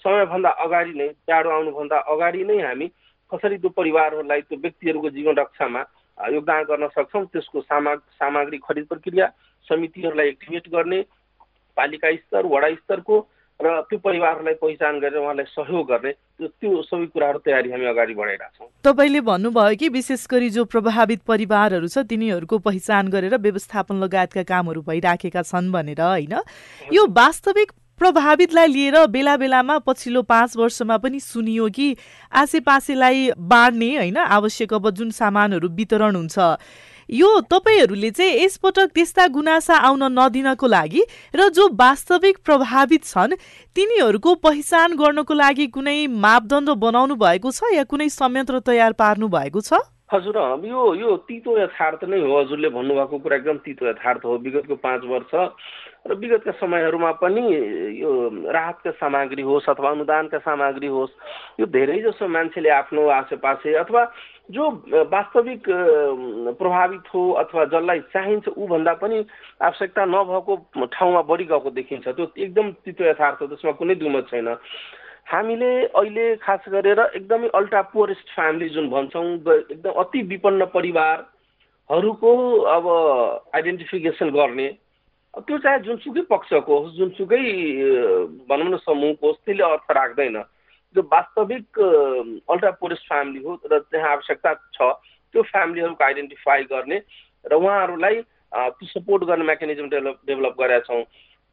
समयभन्दा 0.04 0.50
अगाडि 0.64 0.94
नै 0.94 1.08
जाडो 1.28 1.50
आउनुभन्दा 1.50 1.98
अगाडि 2.14 2.44
नै 2.44 2.58
हामी 2.62 2.88
कसरी 3.32 3.58
त्यो 3.58 3.70
परिवारहरूलाई 3.70 4.42
त्यो 4.42 4.58
व्यक्तिहरूको 4.60 5.10
जीवन 5.10 5.36
रक्षामा 5.36 5.82
योगदान 6.32 6.64
गर्न 6.64 6.88
सक्छौँ 6.96 7.26
त्यसको 7.26 7.62
सामा 7.62 7.96
सामग्री 8.20 8.58
खरिद 8.58 8.86
प्रक्रिया 8.88 9.28
समितिहरूलाई 9.68 10.28
एक्टिभेट 10.28 10.70
गर्ने 10.70 11.00
पालिका 11.78 12.12
स्तर 12.16 12.46
वडा 12.46 12.70
स्तरको 12.74 13.20
र 13.60 13.82
त्यो 13.90 13.98
परिवारलाई 14.00 14.54
पहिचान 14.62 15.00
गरेर 15.00 15.18
उहाँलाई 15.18 15.46
सहयोग 15.50 15.86
गर्ने 15.88 16.12
त्यो 16.40 16.82
सबै 16.84 17.06
कुराहरू 17.14 17.40
तयारी 17.46 17.72
हामी 17.72 17.86
अगाडि 17.86 18.14
बढाइरहेछौँ 18.14 18.68
तपाईँले 18.84 19.22
भन्नुभयो 19.22 19.76
कि 19.80 19.90
विशेष 19.90 20.26
गरी 20.32 20.50
जो 20.50 20.66
प्रभावित 20.66 21.22
परिवारहरू 21.28 21.88
छ 21.88 22.04
तिनीहरूको 22.10 22.58
पहिचान 22.60 23.08
गरेर 23.14 23.38
व्यवस्थापन 23.38 24.04
लगायतका 24.04 24.44
कामहरू 24.44 24.82
भइराखेका 24.82 25.42
छन् 25.44 25.72
भनेर 25.72 26.02
होइन? 26.02 26.36
यो 26.92 27.06
वास्तविक 27.14 27.72
प्रभावितलाई 28.02 28.68
लिएर 28.68 29.06
बेला 29.08 29.36
बेलामा 29.38 29.78
पछिल्लो 29.88 30.22
पाँच 30.28 30.58
वर्षमा 30.58 30.98
पनि 30.98 31.20
सुनियो 31.20 31.70
कि 31.70 31.88
आसेपासेलाई 32.34 33.30
बाँड्ने 33.38 33.96
होइन? 33.96 34.18
आवश्यक 34.18 34.74
अब 34.74 34.90
जुन 34.90 35.12
सामानहरू 35.14 35.70
वितरण 35.78 36.16
हुन्छ 36.16 36.40
यो 37.10 37.30
तपाईँहरूले 37.52 38.12
चाहिँ 38.12 38.44
यसपटक 38.44 38.92
त्यस्ता 38.96 39.28
गुनासा 39.28 39.76
आउन 39.88 40.04
नदिनको 40.14 40.68
लागि 40.68 41.02
र 41.36 41.50
जो 41.50 41.68
वास्तविक 41.74 42.38
प्रभावित 42.46 43.04
छन् 43.04 43.34
तिनीहरूको 43.76 44.36
पहिचान 44.36 44.96
गर्नको 44.96 45.34
लागि 45.34 45.68
कुनै 45.68 45.98
मापदण्ड 46.08 46.70
बनाउनु 46.80 47.16
भएको 47.16 47.52
छ 47.52 47.74
या 47.74 47.84
कुनै 47.84 48.10
संयन्त्र 48.10 48.60
तयार 48.60 48.94
पार्नु 48.94 49.28
भएको 49.28 49.62
छ? 49.62 49.82
हजुर 50.14 50.38
यो 50.66 50.82
यो 50.96 51.16
तितो 51.26 51.58
यथार्थ 51.58 52.04
नै 52.06 52.20
हो। 52.22 52.40
हजुरले 52.40 52.70
भन्नुभएको 52.70 53.18
कुरा 53.18 53.36
एकदम 53.36 53.58
तितो 53.66 53.90
यथार्थ 53.90 54.26
हो। 54.26 54.38
विगतको 54.38 54.76
पाँच 54.76 55.02
वर्ष 55.10 55.32
र 56.06 56.14
विगतका 56.14 56.52
समयहरूमा 56.60 57.12
पनि 57.24 57.42
यो 57.96 58.12
राहतका 58.52 58.92
सामग्री 58.94 59.42
होस् 59.42 59.70
अथवा 59.70 59.90
अनुदानका 59.90 60.38
सामग्री 60.38 60.88
होस् 60.88 61.12
यो 61.60 61.66
धेरै 61.66 62.00
जसो 62.04 62.28
मान्छेले 62.28 62.70
आफ्नो 62.70 63.08
आसेपासे 63.10 63.74
अथवा 63.80 64.04
जो 64.52 64.64
वास्तविक 65.08 65.64
प्रभावित 66.60 67.06
हो 67.08 67.22
अथवा 67.40 67.66
जसलाई 67.66 68.00
चाहिन्छ 68.12 68.48
ऊभन्दा 68.52 68.94
पनि 69.00 69.24
आवश्यकता 69.64 70.06
नभएको 70.06 70.54
ठाउँमा 70.92 71.22
बढी 71.24 71.46
गएको 71.46 71.70
देखिन्छ। 71.72 72.08
त्यो 72.10 72.28
एकदम 72.38 72.72
तितो 72.84 73.04
यथार्थ 73.06 73.40
त्यसमा 73.48 73.72
कुनै 73.72 73.96
दुमत 73.96 74.28
छैन। 74.28 74.48
हामीले 75.24 75.72
अहिले 75.88 76.36
खास 76.44 76.68
गरेर 76.68 77.00
एकदमै 77.16 77.48
अल्ट्रा 77.56 77.82
पोरेस्ट 77.96 78.36
फ्यामिली 78.36 78.70
जुन 78.70 78.90
भन्छौँ 78.92 79.26
एकदम 79.72 79.92
अति 79.96 80.22
विपन्न 80.28 80.66
परिवारहरूको 80.76 82.32
अब 82.68 82.86
आइडेन्टिफिकेसन 83.56 84.30
गर्ने 84.36 84.68
त्यो 85.34 85.58
चाहे 85.58 85.80
जुनसुकै 85.86 86.22
पक्षको 86.30 86.74
होस् 86.80 86.98
जुनसुकै 86.98 87.42
भनौँ 88.50 88.70
न 88.70 88.78
समूहको 88.86 89.28
होस् 89.28 89.42
त्यसले 89.46 89.64
अर्थ 89.66 89.92
राख्दैन। 89.98 90.38
जो 90.96 91.02
वास्तविक 91.10 91.80
अल्ट्रा 92.54 92.72
पोरेस्ट 92.78 93.08
फ्यामिली 93.08 93.42
हो 93.42 93.52
र 93.66 93.80
त्यहाँ 93.90 94.12
आवश्यकता 94.12 94.54
छ 94.78 94.94
त्यो 95.34 95.42
फ्यामिलीहरूको 95.42 96.04
आइडेन्टिफाई 96.06 96.64
गर्ने 96.70 96.98
र 97.46 97.54
उहाँहरूलाई 97.58 98.22
त्यो 98.54 98.88
सपोर्ट 98.94 99.24
गर्ने 99.26 99.46
मेकानिजम 99.46 99.90
डेभलप 99.90 100.20
डेभलप 100.28 100.54
गरेका 100.60 100.86
छौँ। 100.86 101.02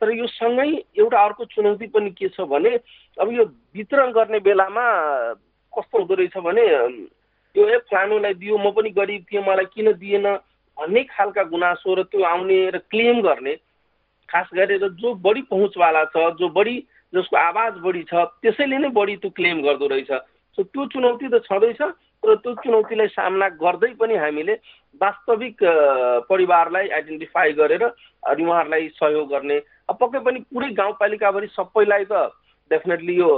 तर 0.01 0.13
यो 0.13 0.27
सँगै 0.29 0.69
एउटा 1.01 1.25
अर्को 1.25 1.45
चुनौती 1.49 1.87
पनि 1.89 2.11
के 2.21 2.29
छ 2.37 2.45
भने 2.53 2.77
अब 3.17 3.33
यो 3.33 3.45
वितरण 3.73 4.13
गर्ने 4.13 4.39
बेलामा 4.45 4.85
कस्तो 5.73 5.99
हुँदो 5.99 6.15
रहेछ 6.21 6.37
भने 6.37 6.65
यो 7.57 7.65
ए 7.65 7.77
फ्लानोलाई 7.89 8.35
दियो 8.37 8.59
म 8.61 8.77
पनि 8.77 8.91
गरिब 8.93 9.25
थिएँ 9.25 9.41
मलाई 9.41 9.73
किन 9.73 9.93
दिएन 9.97 10.29
भन्ने 10.77 11.03
खालका 11.09 11.43
गुनासो 11.49 11.95
र 11.97 12.03
त्यो 12.13 12.23
आउने 12.29 12.61
र 12.77 12.79
क्लेम 12.93 13.21
गर्ने 13.25 13.57
खास 14.31 14.49
गरेर 14.55 14.89
जो 14.89 15.15
बढी 15.27 15.43
पहुँचवाला 15.51 16.05
छ 16.15 16.31
जो 16.39 16.49
बढी 16.59 16.77
जसको 17.13 17.37
आवाज 17.37 17.79
बढी 17.85 18.03
छ 18.11 18.27
त्यसैले 18.43 18.79
नै 18.79 18.89
बढी 18.95 19.17
त्यो 19.17 19.31
क्लेम 19.37 19.63
गर्दो 19.63 19.87
रहेछ। 19.87 20.13
सो 20.59 20.63
त्यो 20.63 20.87
चुनौती 20.93 21.29
त 21.29 21.43
छँदैछ 21.47 21.81
र 22.23 22.35
त्यो 22.43 22.55
चुनौतीलाई 22.63 23.09
सामना 23.09 23.49
गर्दै 23.59 23.93
पनि 24.01 24.17
हामीले 24.17 24.55
वास्तविक 25.01 25.57
परिवारलाई 26.29 26.89
आइडेन्टिफाई 26.89 27.53
गरेर 27.61 27.85
अनि 27.85 28.45
उहाँहरूलाई 28.45 28.89
सहयोग 28.99 29.29
गर्ने। 29.31 29.59
पक्कै 29.91 30.21
पनि 30.27 30.39
पुरै 30.53 30.71
गाउँपालिकाभरि 30.81 31.47
सबैलाई 31.57 32.05
त 32.11 32.31
डेफिनेटली 32.71 33.15
यो 33.19 33.31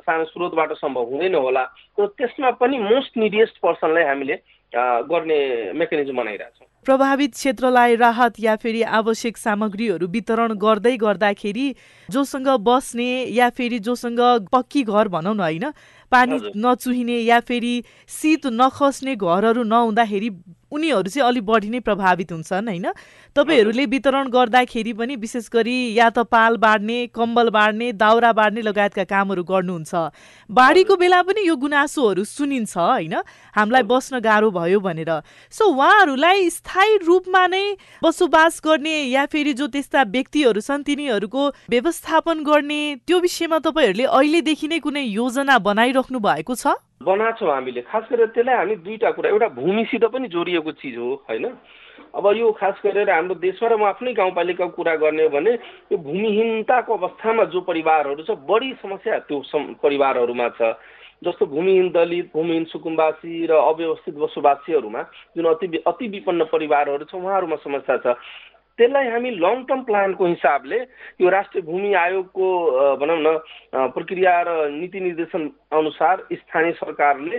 सानो 0.00 0.24
स्रोतबाट 0.24 0.72
सम्भव 0.80 1.10
हुँदैन 1.12 1.34
होला। 1.34 1.64
तर 1.98 2.06
त्यसमा 2.16 2.50
पनि 2.60 2.78
मोस्ट 2.78 3.16
निडिएस्ट 3.18 3.60
पर्सनलाई 3.60 4.04
हामीले 4.04 4.36
गर्ने 4.72 5.72
मेकानिजम 5.74 6.16
बनाइरहेछौँ 6.16 6.66
प्रभावित 6.86 7.32
क्षेत्रलाई 7.32 7.94
राहत 7.96 8.38
या 8.40 8.54
फेरि 8.56 8.82
आवश्यक 8.98 9.36
सामग्रीहरू 9.36 10.06
वितरण 10.08 10.52
गर्दै 10.56 10.96
गर्दाखेरि 10.96 11.66
जोसँग 12.08 12.48
बस्ने 12.60 13.08
या 13.30 13.48
फेरि 13.50 13.78
जोसँग 13.80 14.20
पक्की 14.52 14.82
घर 14.84 15.08
भनौँ 15.08 15.34
न 15.34 15.40
होइन 15.40 15.70
पानी 16.12 16.38
नचुहिने 16.56 17.18
या 17.20 17.40
फेरि 17.42 17.74
शीत 18.10 18.46
नखस्ने 18.54 19.16
घरहरू 19.16 19.62
नहुँदाखेरि 19.64 20.30
उनीहरू 20.72 21.08
चाहिँ 21.08 21.28
अलिक 21.28 21.44
बढी 21.44 21.68
नै 21.68 21.80
प्रभावित 21.80 22.32
हुन्छन् 22.32 22.68
होइन? 22.68 22.86
तपाईँहरूले 23.36 23.84
वितरण 23.86 24.28
गर्दाखेरि 24.28 24.92
पनि 24.92 25.16
विशेष 25.16 25.48
गरी 25.48 25.78
या 25.98 26.08
त 26.10 26.18
पाल 26.28 26.56
बाँड्ने 26.56 27.06
कम्बल 27.14 27.48
बाँड्ने 27.50 27.92
दाउरा 27.92 28.32
बाँड्ने 28.32 28.62
लगायतका 28.62 29.04
कामहरू 29.04 29.42
गर्नुहुन्छ। 29.44 29.94
बाढीको 30.50 30.96
बेला 30.96 31.22
पनि 31.22 31.46
यो 31.48 31.56
गुनासोहरू 31.56 32.24
सुनिन्छ 32.24 32.76
होइन? 32.76 33.14
हामीलाई 33.56 33.82
बस्न 33.82 34.20
गाह्रो 34.20 34.50
भयो 34.50 34.80
भनेर। 34.80 35.10
सो 35.52 35.64
उहाँहरूलाई 35.64 36.50
स्थायी 36.50 36.96
रूपमा 37.06 37.46
नै 37.46 37.64
बसोबास 38.02 38.60
गर्ने 38.64 38.96
या 39.08 39.26
फेरि 39.26 39.52
जो 39.52 39.66
त्यस्ता 39.66 40.02
व्यक्तिहरू 40.02 40.60
छन् 40.60 40.84
तिनीहरूको 40.84 41.42
व्यवस्थापन 41.70 42.44
गर्ने 42.44 42.80
त्यो 43.06 43.18
विषयमा 43.20 43.58
तपाईँहरूले 43.58 44.04
अहिलेदेखि 44.04 44.68
नै 44.68 44.78
कुनै 44.78 45.02
योजना 45.02 45.58
बनाइराख्नु 45.58 46.18
भएको 46.18 46.54
छ? 46.54 46.76
बनाएको 47.00 47.38
छौँ 47.38 47.50
हामीले। 47.50 47.80
खास 47.86 48.04
गरेर 48.10 48.26
त्यसलाई 48.34 48.56
हामी 48.56 48.76
दुईवटा 48.82 49.10
कुरा 49.10 49.30
एउटा 49.30 49.48
भूमिसित 49.54 50.04
पनि 50.04 50.28
जोडिएको 50.28 50.72
चिज 50.72 50.96
हो 50.98 51.10
होइन? 51.28 51.46
अब 52.14 52.26
यो 52.36 52.50
खास 52.52 52.80
गरेर 52.84 53.10
हाम्रो 53.10 53.34
देशमा 53.38 53.68
र 53.68 53.76
म 53.76 53.84
आफ्नै 53.86 54.12
गाउँपालिकाको 54.14 54.74
कुरा 54.74 54.94
गर्ने 54.98 55.22
हो 55.22 55.30
भने 55.30 55.52
यो 55.90 55.96
भूमिहीनताको 55.98 56.90
अवस्थामा 56.90 57.44
जो 57.54 57.60
परिवारहरू 57.62 58.22
छ 58.22 58.34
बढी 58.46 58.72
समस्या 58.82 59.18
त्यो 59.26 59.42
परिवारहरूमा 59.82 60.48
छ। 60.58 60.74
जस्तो 61.18 61.46
भूमिहीन 61.46 61.88
दलित 61.90 62.30
भूमिहीन 62.34 62.64
सुकुम्बासी 62.70 63.46
र 63.46 63.52
अव्यवस्थित 63.52 64.14
बसोबासीहरूमा 64.14 65.02
जुन 65.36 65.46
अति 65.50 65.82
अति 65.86 66.06
विपन्न 66.08 66.44
परिवारहरू 66.46 67.04
छ 67.04 67.14
उहाँहरूमा 67.14 67.56
समस्या 67.62 67.96
छ। 67.98 68.14
त्यसलाई 68.78 69.08
हामी 69.08 69.30
लङ 69.36 69.62
टर्म 69.64 69.82
प्लानको 69.84 70.26
हिसाबले 70.28 70.76
यो 71.20 71.28
राष्ट्रिय 71.28 71.62
भूमि 71.64 71.92
आयोगको 71.96 72.48
भनौँ 72.96 73.18
न 73.18 73.36
प्रक्रिया 73.90 74.34
र 74.42 74.54
नीति 74.72 75.00
निर्देशन 75.00 75.50
अनुसार 75.74 76.26
स्थानीय 76.32 76.72
सरकारले 76.74 77.38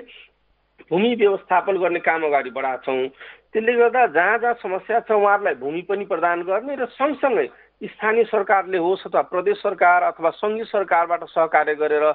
भूमि 0.91 1.13
व्यवस्थापन 1.15 1.77
गर्ने 1.77 1.99
काम 2.01 2.23
अगाडि 2.25 2.49
बढाएको 2.51 2.83
छौँ 2.83 3.07
त्यसले 3.49 3.73
गर्दा 3.73 4.05
जहाँ 4.09 4.37
जहाँ 4.37 4.53
समस्या 4.57 4.99
छ 5.01 5.11
उहाँहरूलाई 5.13 5.55
भूमि 5.55 5.81
पनि 5.87 6.05
प्रदान 6.05 6.43
गर्ने 6.43 6.75
र 6.75 6.85
सँगसँगै 6.93 7.47
स्थानीय 7.87 8.23
सरकारले 8.25 8.77
होस् 8.79 9.07
अथवा 9.07 9.21
प्रदेश 9.29 9.57
सरकार 9.59 10.03
अथवा 10.03 10.29
सङ्घीय 10.35 10.63
सरकारबाट 10.67 11.23
सहकार्य 11.29 11.75
गरेर 11.77 12.05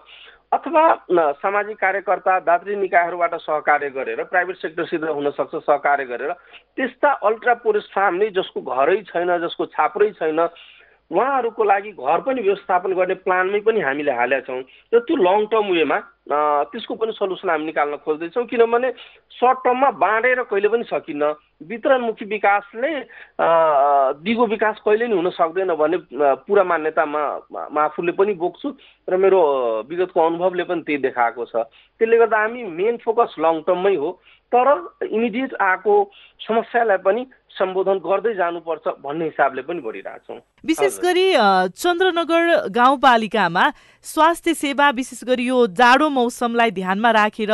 अथवा 0.54 0.82
सामाजिक 1.34 1.76
कार्यकर्ता 1.76 2.38
दात्री 2.40 2.74
निकायहरूबाट 2.76 3.34
सहकार्य 3.36 3.88
गरेर 3.90 4.22
प्राइभेट 4.24 4.56
सेक्टरसित 4.56 5.04
हुनसक्छ 5.10 5.54
सहकार्य 5.56 6.04
गरेर 6.04 6.32
त्यस्ता 6.76 7.10
अल्ट्रा 7.22 7.54
पोरेस्ट 7.64 7.92
फ्यामिली 7.92 8.30
जसको 8.30 8.60
घरै 8.62 8.96
छैन 9.02 9.36
जसको 9.38 9.66
छाप्रै 9.66 10.10
छैन 10.12 10.40
उहाँहरूको 11.10 11.64
लागि 11.64 11.90
घर 11.92 12.20
पनि 12.20 12.42
व्यवस्थापन 12.42 12.94
गर्ने 12.94 13.14
प्लानमै 13.26 13.60
पनि 13.60 13.80
हामीले 13.80 14.12
हालेका 14.12 14.46
छौँ। 14.46 14.62
र 14.92 14.98
त्यो 15.00 15.16
लङ 15.18 15.46
टर्म 15.46 15.72
वेमा 15.72 15.98
त्यसको 16.26 16.94
पनि 16.94 17.12
सल्युसन 17.12 17.50
हामी 17.50 17.64
निकाल्न 17.64 17.96
खोज्दैछौँ 18.04 18.44
किनभने 18.48 18.90
सर्ट 19.36 19.58
टर्ममा 19.64 19.90
बाँडेर 20.00 20.42
कहिले 20.48 20.68
पनि 20.68 20.84
सकिन्न। 20.88 21.24
वितरणमुखी 21.68 22.24
विकासले 22.24 22.92
दिगो 24.24 24.46
विकास 24.46 24.80
कहिले 24.84 25.04
पनि 25.04 25.16
हुन 25.16 25.30
सक्दैन 25.36 25.74
भन्ने 25.76 25.98
पुरा 26.48 26.64
मान्यतामा 26.64 27.22
म 27.52 27.78
आफूले 27.78 28.12
पनि 28.16 28.32
बोक्छु 28.40 28.68
र 29.08 29.16
मेरो 29.20 29.40
विगतको 29.88 30.20
अनुभवले 30.26 30.64
पनि 30.64 30.82
त्यही 30.88 30.98
देखाएको 31.04 31.44
छ। 31.44 31.68
त्यसले 32.00 32.16
गर्दा 32.16 32.38
हामी 32.40 32.62
मेन 32.72 32.96
फोकस 33.04 33.36
लङ 33.38 33.60
टर्ममै 33.68 33.94
हो 33.96 34.10
तर 34.52 34.66
इमिडिएट 35.12 35.54
आएको 35.60 35.92
समस्यालाई 36.40 36.96
पनि 37.04 37.26
सम्बोधन 37.54 37.98
गर्दै 38.02 38.32
जानुपर्छ 38.34 38.86
भन्ने 39.02 39.24
हिसाबले 39.24 39.62
पनि 39.62 39.80
बढिरहेछौँ 39.80 40.38
विशेष 40.66 40.98
गरी 41.00 41.26
चन्द्रनगर 41.78 42.68
गाउँपालिकामा 42.74 43.64
स्वास्थ्य 44.04 44.54
सेवा 44.54 44.90
विशेष 44.98 45.22
गरी 45.24 45.46
यो 45.46 45.66
जाडो 45.80 46.08
मौसमलाई 46.14 46.70
ध्यानमा 46.78 47.10
राखेर 47.18 47.52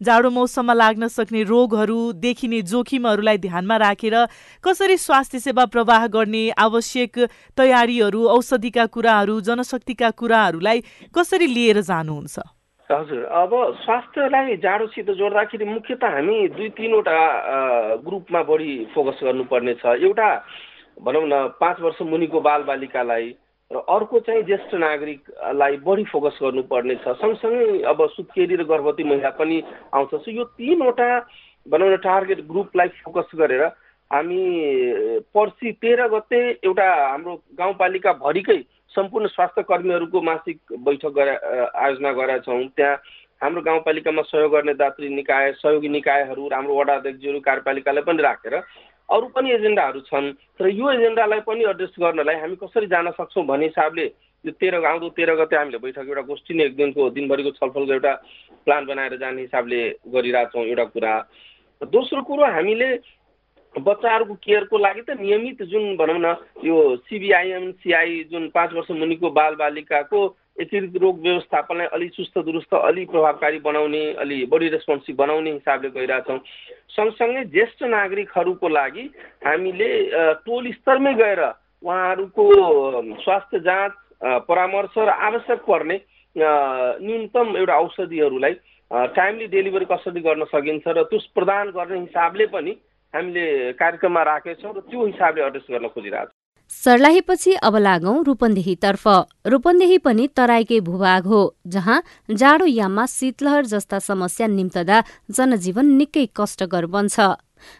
जाडो 0.00 0.30
मौसममा 0.30 0.74
लाग्न 0.74 1.08
सक्ने 1.08 1.42
रोगहरू 1.52 2.00
देखिने 2.24 2.60
जोखिमहरूलाई 2.72 3.38
ध्यानमा 3.38 3.76
राखेर 3.84 4.16
कसरी 4.64 4.96
स्वास्थ्य 4.98 5.38
सेवा 5.40 5.64
प्रवाह 5.74 6.06
गर्ने 6.14 6.44
आवश्यक 6.58 7.18
तयारीहरू 7.56 8.26
औषधिका 8.36 8.86
कुराहरू 8.94 9.40
जनशक्तिका 9.48 10.10
कुराहरूलाई 10.20 10.80
कसरी 11.14 11.46
लिएर 11.54 11.80
जानुहुन्छ? 11.88 12.38
हजुर 12.90 13.24
अब 13.38 13.50
स्वास्थ्यलाई 13.78 14.56
जाडोसित 14.58 15.10
जोड्दाखेरि 15.16 15.64
मुख्यत 15.64 16.04
हामी 16.04 16.36
दुई 16.56 16.68
तिनवटा 16.76 17.18
ग्रुपमा 18.06 18.42
बढी 18.48 18.72
फोकस 18.94 19.18
गर्नुपर्ने 19.24 19.74
छ 19.82 19.92
एउटा 20.00 20.28
भनौँ 20.98 21.26
न 21.28 21.34
पाँच 21.60 21.80
वर्ष 21.80 22.00
मुनिको 22.08 22.40
बालबालिकालाई 22.40 23.26
र 23.70 23.76
अर्को 23.76 24.20
चाहिँ 24.20 24.42
ज्येष्ठ 24.42 24.74
नागरिकलाई 24.74 25.76
बढी 25.84 26.04
फोकस 26.08 26.38
गर्नुपर्ने 26.42 26.94
छ। 26.96 27.12
सँगसँगै 27.20 27.82
अब 27.84 27.98
सुत्केरी 28.10 28.56
र 28.56 28.64
गर्भवती 28.64 29.04
महिला 29.04 29.30
पनि 29.36 29.62
आउँछ। 29.92 30.14
सो 30.24 30.30
यो 30.30 30.44
तिनवटा 30.56 31.08
भनौँ 31.66 31.88
न 31.92 31.96
टार्गेट 32.00 32.40
ग्रुपलाई 32.48 32.88
फोकस 33.04 33.28
गरेर 33.36 33.62
हामी 34.10 34.40
पर्सि 35.36 35.72
तेह्र 35.84 36.08
गते 36.08 36.40
एउटा 36.64 36.88
हाम्रो 37.12 37.34
गाउँपालिकाभरिकै 37.58 38.58
सम्पूर्ण 38.88 39.26
स्वास्थ्य 39.28 39.62
कर्मीहरूको 39.68 40.20
मासिक 40.22 40.58
बैठक 40.80 41.12
गरा 41.12 41.34
आयोजना 41.76 42.12
गरेका 42.12 42.38
छौँ। 42.48 42.64
त्यहाँ 42.72 42.96
हाम्रो 43.40 43.62
गाउँपालिकामा 43.62 44.22
सहयोग 44.32 44.52
गर्ने 44.52 44.74
दात्री 44.80 45.08
निकाय 45.12 45.52
सहयोगी 45.60 45.88
निकायहरू 45.88 46.48
हाम्रो 46.48 46.72
वडा 46.72 46.94
अध्यक्षहरू 46.94 47.40
कार्यपालिकालाई 47.44 48.02
पनि 48.02 48.22
राखेर 48.22 48.54
अरू 49.08 49.26
पनि 49.34 49.52
एजेन्डाहरू 49.52 50.00
छन् 50.06 50.26
र 50.60 50.68
यो 50.70 50.90
एजेन्डालाई 50.92 51.40
पनि 51.40 51.64
एड्रेस 51.64 51.94
गर्नलाई 52.00 52.36
हामी 52.36 52.56
कसरी 52.56 52.86
जान 52.86 53.10
सक्छौँ 53.10 53.44
भन्ने 53.46 53.66
हिसाबले 53.66 54.04
यो 54.44 54.52
तेह्र 54.52 54.84
आउँदो 54.84 55.08
तेह्र 55.16 55.34
गते 55.34 55.56
हामीले 55.56 55.78
बैठक 55.78 56.08
एउटा 56.08 56.22
गोष्ठी 56.22 56.54
नै 56.54 56.64
एक 56.64 56.76
दिनको 56.76 57.08
दिनभरिको 57.10 57.50
छलफलको 57.56 57.92
एउटा 57.92 58.12
प्लान 58.66 58.86
बनाएर 58.86 59.16
जाने 59.16 59.40
हिसाबले 59.42 59.80
गरिरहेछौँ 60.12 60.64
एउटा 60.66 60.84
कुरा। 60.92 61.14
दोस्रो 61.88 62.22
कुरो 62.22 62.44
हामीले 62.52 62.88
बच्चाहरूको 63.74 64.34
केयरको 64.44 64.78
लागि 64.78 65.02
त 65.02 65.16
नियमित 65.20 65.62
जुन 65.64 65.96
भनौँ 65.96 66.18
न 66.18 66.36
यो 66.64 66.76
सिबिआइएम 67.08 67.70
सिआई 67.80 68.24
जुन 68.30 68.48
पाँच 68.52 68.72
वर्ष 68.72 68.90
मुनिको 68.92 69.30
बालबालिकाको 69.30 70.20
एकीकृत 70.58 70.96
रोग 71.02 71.20
व्यवस्थापनलाई 71.22 71.86
अलि 71.94 72.08
चुस्त 72.10 72.38
दुरुस्त 72.40 72.74
अलि 72.74 73.04
प्रभावकारी 73.06 73.58
बनाउने 73.60 74.02
अलि 74.18 74.38
बढी 74.50 74.68
रेस्पोन्सिभ 74.68 75.16
बनाउने 75.16 75.50
हिसाबले 75.52 75.90
गइरहेछौँ। 75.90 76.38
सँगसँगै 76.90 77.44
ज्येष्ठ 77.54 77.82
नागरिकहरूको 77.88 78.68
लागि 78.68 79.04
हामीले 79.46 79.90
टोल 80.42 80.70
स्तरमै 80.72 81.14
गएर 81.14 81.42
उहाँहरूको 81.84 82.44
स्वास्थ्य 83.22 83.58
जाँच 83.60 83.92
परामर्श 84.48 84.98
र 84.98 85.08
आवश्यक 85.08 85.60
पर्ने 85.62 86.00
न्यूनतम 86.36 87.56
एउटा 87.56 87.76
औषधिहरूलाई 87.76 88.54
टाइमली 88.90 89.46
डेलिभरी 89.46 89.84
कसरी 89.84 90.20
गर्न 90.20 90.44
सकिन्छ 90.50 90.86
र 90.88 91.02
त्यस 91.06 91.24
प्रदान 91.34 91.70
गर्ने 91.70 92.00
हिसाबले 92.00 92.46
पनि 92.48 92.72
हामीले 93.14 93.72
कार्यक्रममा 93.74 94.22
राखेका 94.22 94.60
छौँ 94.62 94.74
र 94.74 94.80
त्यो 94.90 95.06
हिसाबले 95.06 95.44
एड्रेस 95.44 95.66
गर्न 95.70 95.88
खोजिरहेको 95.88 96.37
सर्लाहीपछि 96.70 97.52
अब 97.58 97.76
लागौं 97.76 98.14
रूपन्देहीतर्फ। 98.24 99.06
रूपन्देही 99.46 99.96
पनि 99.98 100.26
तराईकै 100.36 100.78
भूभाग 100.80 101.26
हो 101.26 101.40
जहाँ 101.66 102.02
जाडो 102.30 102.66
याममा 102.66 103.06
शीतलहर 103.06 103.66
जस्ता 103.66 103.98
समस्या 103.98 104.46
निम्तदा 104.46 105.02
जनजीवन 105.30 105.86
निकै 105.96 106.24
कष्टकर 106.36 106.86
बन्छ। 106.86 107.20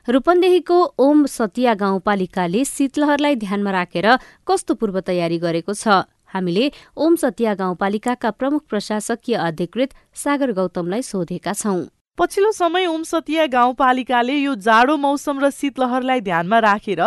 रूपन्देहीको 0.09 0.79
ओम 0.99 1.25
सतिया 1.29 1.75
गाउँपालिकाले 1.75 2.65
शीतलहरलाई 2.65 3.37
ध्यानमा 3.37 3.71
राखेर 3.71 4.09
कस्तो 4.49 4.75
पूर्व 4.75 5.01
तयारी 5.07 5.39
गरेको 5.39 5.73
छ? 5.75 6.03
हामीले 6.35 6.71
ओम 6.97 7.17
सतिया 7.17 7.55
गाउँपालिकाका 7.55 8.31
प्रमुख 8.31 8.63
प्रशासकीय 8.69 9.37
अधिकृत 9.39 9.95
सागर 10.17 10.53
गौतमलाई 10.53 11.03
सोधेका 11.05 11.53
छौं। 11.55 11.81
पछिल्लो 12.19 12.53
समय 12.53 12.87
ओम 12.89 13.03
सतिया 13.07 13.47
गाउँपालिकाले 13.47 14.37
यो 14.37 14.55
जाडो 14.59 14.97
मौसम 14.99 15.39
र 15.39 15.51
शीतलहरलाई 15.53 16.21
ध्यानमा 16.21 16.59
राखेर 16.67 17.03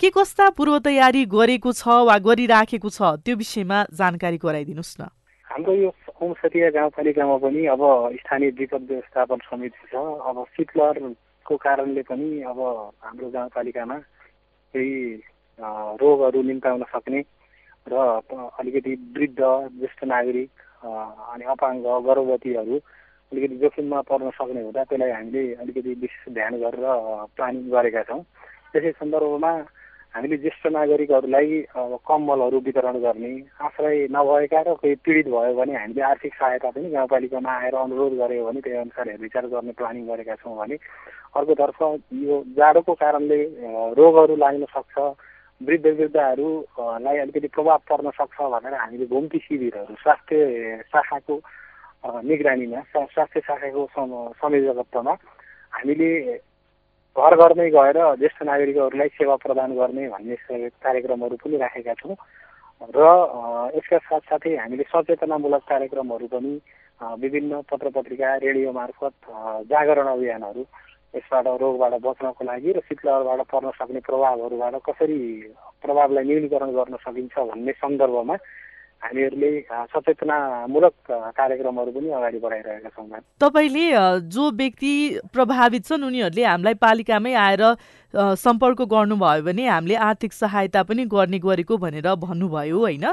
के 0.00 0.08
कस्ता 0.10 0.48
पूर्व 0.56 0.78
तयारी 0.80 1.24
गरेको 1.28 1.70
छ 1.76 1.94
वा 2.08 2.16
गरिराखेको 2.24 2.88
छ 2.88 3.08
त्यो 3.20 3.36
विषयमा 3.36 3.78
जानकारी 3.92 4.36
गराइदिनुहोस् 4.40 4.96
न। 5.00 5.08
हाम्रो 5.44 5.72
यो 5.76 5.90
ओम 6.24 6.32
सतिया 6.40 6.70
गाउँपालिकामा 6.72 7.36
पनि 7.36 7.64
अब 7.68 7.82
स्थानीय 8.16 8.50
विपद 8.56 8.86
व्यवस्थापन 8.88 9.38
समिति 9.44 9.84
छ। 9.92 10.00
अब 10.24 10.36
शीतलहरको 10.56 11.56
कारणले 11.64 12.02
पनि 12.08 12.28
अब 12.48 12.60
हाम्रो 13.04 13.28
गाउँपालिकामा 13.28 13.96
केही 14.74 14.96
रोगहरू 16.00 16.42
निम्ताउन 16.48 16.82
सक्ने 16.88 17.20
र 17.86 17.94
अलिकति 18.56 18.94
वृद्ध 19.12 19.36
ज्येष्ठ 19.36 20.00
नागरिक 20.08 20.50
अनि 20.80 21.44
अपाङ्ग 21.44 21.84
गर्भवतीहरू 22.08 22.76
अलिकति 23.32 23.56
जोखिममा 23.60 24.00
पर्न 24.08 24.30
सक्ने 24.32 24.62
हुँदा 24.64 24.84
त्यसलाई 24.88 25.12
हामीले 25.12 25.44
अलिकति 25.60 25.92
विशेष 26.00 26.32
ध्यान 26.32 26.56
गरेर 26.64 26.88
प्लानिङ 27.36 27.68
गरेका 27.68 28.02
छौँ। 28.08 28.22
त्यसै 28.72 28.92
सन्दर्भमा 28.96 29.52
हामीले 30.14 30.36
ज्येष्ठ 30.36 30.66
नागरिकहरूलाई 30.68 31.60
कम्बलहरू 32.02 32.58
वितरण 32.60 32.96
गर्ने 32.98 33.30
आश्रय 33.60 34.06
नभएका 34.10 34.60
र 34.60 34.74
कोही 34.74 34.94
पीडित 34.98 35.26
भयो 35.28 35.54
भने 35.54 35.74
हामीले 35.76 36.02
आर्थिक 36.04 36.34
सहायता 36.34 36.70
पनि 36.70 36.90
गाउँपालिकामा 36.90 37.52
आएर 37.56 37.74
अनुरोध 37.76 38.14
गऱ्यो 38.18 38.44
भने 38.44 38.60
त्यही 38.60 38.78
अनुसार 38.80 39.08
हेरविचार 39.08 39.46
गर्ने 39.46 39.72
प्लानिङ 39.72 40.06
गरेका 40.06 40.34
छौँ 40.36 40.56
भने 40.56 40.76
अर्कोतर्फ 41.32 41.78
यो 42.24 42.42
जाडोको 42.52 42.94
कारणले 42.96 43.38
रोगहरू 43.94 44.36
लाग्न 44.36 44.64
सक्छ 44.68 44.98
वृद्ध 45.60 45.86
वृद्धहरूलाई 45.86 47.18
अलिकति 47.20 47.48
प्रभाव 47.48 47.78
पर्न 47.86 48.10
सक्छ 48.10 48.38
भनेर 48.50 48.74
हामीले 48.74 49.06
घुम्ती 49.06 49.38
शिविरहरू 49.38 49.94
स्वास्थ्य 49.94 50.36
शाखाको 50.90 51.40
निगरानीमा 52.26 52.80
स्वास्थ्य 52.90 53.40
शाखाको 53.40 53.86
संयोजकत्वमा 54.34 55.14
हामीले 55.72 56.10
घर 57.16 57.34
घरमै 57.36 57.68
गएर 57.70 57.98
ज्येष्ठ 58.16 58.42
नागरिकहरूलाई 58.42 59.08
सेवा 59.10 59.36
प्रदान 59.36 59.74
गर्ने 59.74 60.08
भन्ने 60.08 60.36
कार्यक्रमहरू 60.78 61.36
पनि 61.36 61.56
राखेका 61.58 61.94
छौँ। 61.94 62.14
र 62.88 63.00
यसका 63.74 63.98
साथसाथै 64.00 64.54
हामीले 64.56 64.84
सचेतनामूलक 64.86 65.62
कार्यक्रमहरू 65.68 66.26
पनि 66.30 66.52
विभिन्न 67.18 67.60
पत्र 67.66 67.90
पत्रिका 67.90 68.28
रेडियो 68.38 68.72
मार्फत 68.72 69.14
जागरण 69.66 70.08
अभियानहरू 70.08 70.62
यसबाट 71.14 71.46
रोगबाट 71.60 71.94
बच्नको 72.00 72.42
लागि 72.42 72.70
र 72.72 72.80
शीतलहरबाट 72.86 73.40
पर्न 73.50 73.70
सक्ने 73.74 74.00
प्रभावहरूबाट 74.00 74.74
कसरी 74.86 75.18
प्रभावलाई 75.82 76.24
न्यूनीकरण 76.24 76.70
गर्न 76.70 76.96
सकिन्छ 77.04 77.34
भन्ने 77.50 77.72
सन्दर्भमा 77.74 78.36
हामीहरूले 79.02 79.50
सचेतनामूलक 79.92 80.94
कार्यक्रमहरू 81.36 81.90
पनि 81.92 82.10
अगाडि 82.18 82.38
बढाइरहेका 82.38 82.88
छौँ 82.96 83.20
तपाईँले 83.40 83.84
जो 84.28 84.50
व्यक्ति 84.52 84.92
प्रभावित 85.32 85.84
छन् 85.86 86.04
उनीहरूले 86.04 86.44
हामीलाई 86.44 86.74
पालिकामै 86.84 87.32
आएर 87.34 87.62
सम्पर्क 88.14 88.82
गर्नुभयो 88.90 89.42
भने 89.42 89.66
हामीले 89.66 89.94
आर्थिक 90.04 90.32
सहायता 90.32 90.82
पनि 90.82 91.04
गर्ने 91.06 91.38
गरेको 91.38 91.76
भनेर 91.76 92.08
भन्नुभयो 92.14 92.78
होइन? 92.78 93.06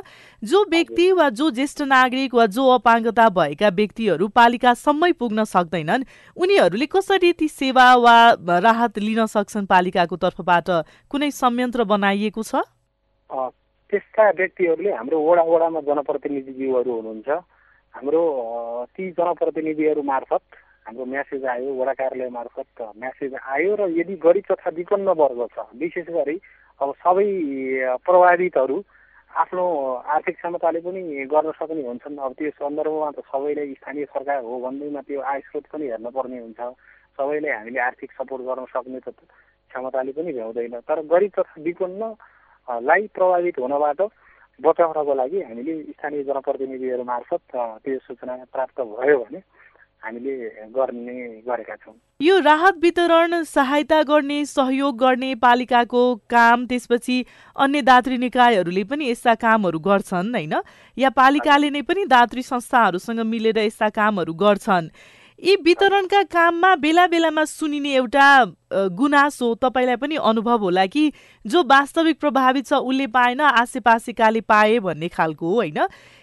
जो 0.44 0.64
व्यक्ति 0.70 1.12
वा 1.12 1.30
जो 1.40 1.50
ज्येष्ठ 1.52 1.82
नागरिक 1.88 2.34
वा 2.36 2.46
जो 2.58 2.68
अपाङ्गता 2.76 3.30
भएका 3.38 3.70
व्यक्तिहरू 3.80 4.28
पालिकासम्मै 4.40 5.12
पुग्न 5.22 5.44
सक्दैनन् 5.46 6.04
उनीहरूले 6.38 6.86
कसरी 6.96 7.32
ती 7.34 7.48
सेवा 7.48 7.86
वा 7.96 8.18
राहत 8.60 9.00
लिन 9.00 9.26
सक्छन् 9.26 9.70
पालिकाको 9.70 10.16
तर्फबाट? 10.18 10.70
कुनै 11.10 11.32
संयन्त्र 11.32 11.84
बनाइएको 11.86 12.44
छ? 12.44 12.66
त्यस्ता 13.92 14.24
व्यक्तिहरूले 14.38 14.92
हाम्रो 14.92 15.18
वडा 15.28 15.44
वडामा 15.48 15.80
जनप्रतिनिधिज्यूहरू 15.88 16.92
हुनुहुन्छ। 16.92 17.30
हाम्रो 17.96 18.24
ती 18.94 19.04
जनप्रतिनिधिहरू 19.18 20.02
मार्फत 20.04 20.44
हाम्रो 20.86 21.06
म्यासेज 21.06 21.46
आयो 21.46 21.70
वडा 21.80 21.94
कार्यालय 22.00 22.30
मार्फत 22.30 22.82
म्यासेज 23.00 23.34
आयो 23.54 23.72
र 23.80 23.88
यदि 24.00 24.16
गरिब 24.24 24.46
तथा 24.52 24.70
विपन्न 24.76 25.08
वर्ग 25.20 25.40
छ 25.56 25.66
विशेष 25.80 26.08
गरी 26.18 26.38
अब 26.82 26.90
सबै 27.04 27.28
प्रभावितहरू 28.06 28.78
आफ्नो 29.32 29.64
आर्थिक 30.14 30.36
क्षमताले 30.38 30.80
पनि 30.82 31.02
गर्न 31.32 31.52
सक्ने 31.60 31.84
हुन्छन्। 31.88 32.18
अब 32.18 32.32
त्यो 32.38 32.50
सन्दर्भमा 32.60 33.10
त 33.12 33.20
सबैलाई 33.28 33.74
स्थानीय 33.80 34.06
सरकार 34.14 34.40
हो 34.44 34.60
भन्दैमा 34.64 35.02
त्यो 35.08 35.20
आय 35.22 35.40
स्रोत 35.48 35.66
पनि 35.74 35.86
हेर्नुपर्ने 35.92 36.38
हुन्छ। 36.40 36.60
सबैलाई 37.18 37.52
हामीले 37.52 37.80
आर्थिक 37.80 38.12
सपोर्ट 38.18 38.42
गर्न 38.48 38.66
सक्ने 38.72 39.00
त 39.00 39.10
क्षमताले 39.72 40.12
पनि 40.12 40.32
भ्याउँदैन। 40.34 40.76
तर 40.88 41.00
गरिब 41.06 41.32
तथा 41.38 41.62
विपन्नलाई 42.68 43.08
प्रभावित 43.16 43.60
हुनबाट 43.60 44.02
बचाउनको 44.60 45.14
लागि 45.14 45.42
हामीले 45.42 45.74
स्थानीय 45.84 46.24
जनप्रतिनिधिहरू 46.24 47.04
मार्फत 47.04 47.42
त्यो 47.54 47.98
सूचना 47.98 48.36
प्राप्त 48.52 48.82
भयो 48.82 49.18
भने 49.24 49.40
हामीले 50.04 50.34
गर्ने 50.76 51.16
गरेका 51.48 51.76
छौँ। 51.76 51.94
यो 52.22 52.40
राहत 52.40 52.76
वितरण 52.82 53.44
सहायता 53.44 54.02
गर्ने 54.04 54.44
सहयोग 54.46 54.98
गर्ने 54.98 55.34
पालिकाको 55.36 56.04
काम 56.30 56.66
त्यसपछि 56.66 57.18
अन्य 57.56 57.82
दात्री 57.82 58.18
निकायहरूले 58.18 58.84
पनि 58.84 59.10
यस्ता 59.10 59.34
कामहरू 59.36 59.80
गर्छन् 59.80 60.34
होइन? 60.36 60.54
या 60.98 61.10
पालिकाले 61.10 61.70
नै 61.70 61.82
पनि 61.82 62.06
दात्री 62.06 62.42
संस्थाहरूसँग 62.42 63.20
मिलेर 63.26 63.58
यस्ता 63.58 63.90
कामहरू 63.90 64.34
गर्छन्। 64.34 64.90
यी 65.40 65.56
वितरणका 65.66 66.22
काममा 66.34 66.74
बेला 66.82 67.06
बेलामा 67.08 67.44
सुनिने 67.46 67.92
एउटा 67.96 68.28
गुनासो 68.98 69.54
तपाईँलाई 69.62 69.96
पनि 70.02 70.16
अनुभव 70.18 70.64
होला 70.66 70.86
कि 70.86 71.12
जो 71.46 71.62
वास्तविक 71.70 72.20
प्रभावित 72.20 72.66
छ 72.66 72.74
उसले 72.74 73.06
पाएन 73.14 73.42
आसेपासेकाले 73.42 74.40
पाए 74.42 74.80
भन्ने 74.80 75.08
खालको 75.08 75.54
होइन? 75.54 75.78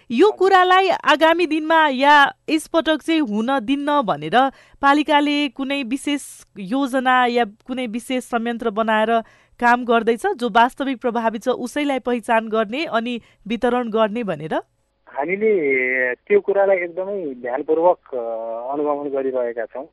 यो 0.09 0.31
कुरालाई 0.31 0.89
आगामी 0.89 1.45
दिनमा 1.47 1.87
या 1.95 2.15
यसपटक 2.49 3.01
चाहिँ 3.07 3.21
हुन 3.23 3.59
दिन्न 3.63 4.01
भनेर 4.03 4.37
पालिकाले 4.81 5.47
कुनै 5.55 5.81
विशेष 5.87 6.21
योजना 6.59 7.15
या 7.31 7.45
कुनै 7.67 7.87
विशेष 7.87 8.23
संयन्त्र 8.25 8.69
बनाएर 8.69 9.19
काम 9.59 9.85
गर्दैछ 9.85 10.25
जो 10.35 10.49
वास्तविक 10.51 11.01
प्रभावित 11.01 11.43
छ 11.43 11.55
उसैलाई 11.55 11.99
पहिचान 12.03 12.47
गर्ने 12.51 12.85
अनि 12.91 13.19
वितरण 13.47 13.89
गर्ने 13.89 14.23
भनेर? 14.23 14.59
हामीले 15.15 15.49
त्यो 16.27 16.39
कुरालाई 16.43 16.77
एकदमै 16.85 17.17
ध्यानपूर्वक 17.39 17.99
अनुगमन 18.15 19.07
गरिरहेका 19.15 19.65
छौँ। 19.71 19.87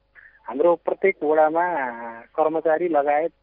हाम्रो 0.46 0.70
प्रत्येक 0.82 1.22
वडामा 1.22 1.66
कर्मचारी 2.34 2.88
लगायत 2.90 3.34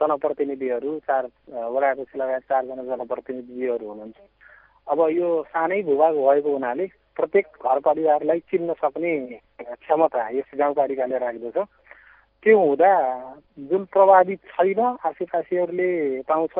जनप्रतिनिधिहरू 0.00 0.90
चार 1.04 1.24
वडापछि 1.52 2.16
लगायत 2.16 2.44
चारजना 2.48 2.82
जनप्रतिनिधिहरू 2.88 3.84
हुनुहुन्छ। 3.84 4.18
अब 4.86 4.98
यो 5.12 5.28
सानै 5.52 5.80
भूभाग 5.84 6.14
भएको 6.16 6.50
हुनाले 6.52 6.86
प्रत्येक 7.16 7.46
घर 7.60 7.78
परिवारलाई 7.84 8.40
चिन्न 8.50 8.72
सक्ने 8.80 9.12
क्षमता 9.60 10.28
यस 10.32 10.48
गाउँपालिकाले 10.56 11.18
राख्दछ। 11.18 11.58
त्यो 12.42 12.56
हुँदा 12.56 12.92
जुन 13.68 13.84
प्रभावित 13.92 14.40
छैन 14.48 14.80
आसेपासेहरूले 15.04 15.90
पाउँछ 16.24 16.54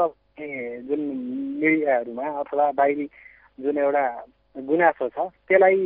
जुन 0.89 1.01
मिडियाहरूमा 1.63 2.27
अथवा 2.41 2.67
बाहिरी 2.77 3.07
जुन 3.59 3.79
एउटा 3.79 4.05
गुनासो 4.57 5.09
छ 5.09 5.19
त्यसलाई 5.49 5.79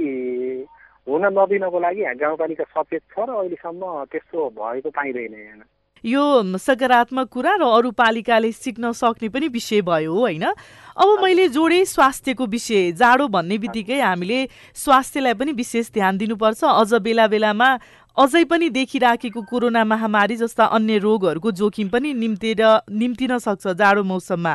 हुन 1.06 1.24
नदिनको 1.28 1.78
लागि 1.80 2.02
गाउँपालिका 2.20 2.64
सचेत 2.70 3.02
छ 3.12 3.16
र 3.20 3.30
अहिलेसम्म 3.34 3.82
त्यस्तो 4.12 4.48
भएको 4.58 4.90
पाइँदैन 4.90 5.34
यहाँ। 5.34 5.66
यो 6.04 6.24
सकारात्मक 6.56 7.28
कुरा 7.28 7.54
र 7.60 7.62
अरू 7.68 7.90
पालिकाले 7.92 8.50
सिक्न 8.52 8.92
सक्ने 8.92 9.28
पनि 9.28 9.48
विषय 9.48 9.80
भयो 9.84 10.12
होइन। 10.14 10.44
अब 10.44 11.08
मैले 11.22 11.48
जोडेँ 11.48 11.84
स्वास्थ्यको 11.84 12.46
विषय 12.46 12.92
जाडो 12.96 13.28
भन्ने 13.28 13.58
बित्तिकै 13.58 14.00
हामीले 14.00 14.38
स्वास्थ्यलाई 14.74 15.34
पनि 15.34 15.52
विशेष 15.52 15.90
ध्यान 15.92 16.16
दिनुपर्छ। 16.18 16.64
अझ 16.64 16.94
बेला 17.04 17.26
बेलामा 17.28 17.68
अझै 18.16 18.44
पनि 18.44 18.68
देखिराखेको 18.70 19.40
कोरोना 19.42 19.84
महामारी 19.84 20.36
जस्ता 20.36 20.64
अन्य 20.72 20.98
रोगहरूको 20.98 21.50
जोखिम 21.52 21.88
पनि 21.88 22.12
निम्तेर 22.14 22.62
निम्तिन 22.90 23.38
सक्छ 23.38 23.76
जाडो 23.76 24.02
मौसममा। 24.04 24.54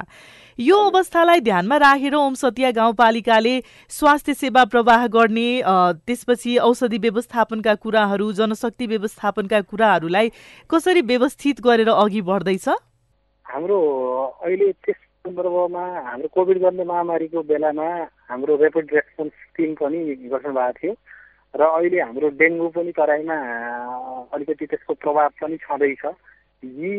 यो 0.59 0.75
अवस्थालाई 0.79 1.39
ध्यानमा 1.41 1.77
राखेर 1.77 2.13
ओमसतिया 2.15 2.69
गाउँपालिकाले 2.71 3.55
स्वास्थ्य 3.91 4.33
सेवा 4.33 4.63
प्रवाह 4.65 5.05
गर्ने 5.11 5.47
त्यसपछि 6.07 6.55
औषधि 6.57 6.97
व्यवस्थापनका 6.97 7.73
कुराहरू 7.83 8.31
जनशक्ति 8.33 8.87
व्यवस्थापनका 8.87 9.59
कुराहरूलाई 9.61 10.29
कसरी 10.71 11.01
व्यवस्थित 11.11 11.59
गरेर 11.61 11.89
अघि 11.89 12.21
बढ्दैछ? 12.21 12.67
हाम्रो 13.45 13.79
अहिले 14.45 14.71
त्यस 14.71 14.95
सन्दर्भमा 14.95 15.83
हाम्रो 16.07 16.27
कोभिड 16.31 16.61
गर्ने 16.63 16.83
महामारीको 16.87 17.43
बेलामा 17.51 17.89
हाम्रो 18.31 18.57
ऱ्यापिड 18.57 18.95
रेस्पोन्स 18.95 19.35
टिम 19.57 19.73
पनि 19.75 19.99
गठन 20.31 20.51
भएको 20.55 20.71
थियो 20.79 20.93
र 21.53 21.61
अहिले 21.67 21.99
हाम्रो 21.99 22.29
डेङ्गु 22.39 22.67
पनि 22.79 22.91
तराईमा 22.95 23.37
अलिकति 24.31 24.65
त्यसको 24.71 24.93
प्रभाव 25.03 25.29
पनि 25.43 25.57
छँदैछ। 25.67 26.03
यी 26.63 26.95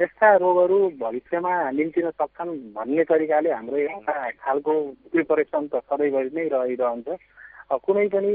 यस्ता 0.00 0.28
रोगहरू 0.36 0.78
भविष्यमा 1.00 1.52
निम्तिन 1.72 2.10
सक्छन् 2.10 2.52
भन्ने 2.76 3.04
तरिकाले 3.08 3.50
हाम्रो 3.50 3.76
एउटा 3.76 4.14
खालको 4.44 4.72
प्रिपरेसन 5.12 5.68
त 5.72 5.80
सधैँभरि 5.88 6.30
नै 6.36 6.44
रहिरहन्छ। 6.52 7.08
कुनै 7.80 8.06
पनि 8.12 8.32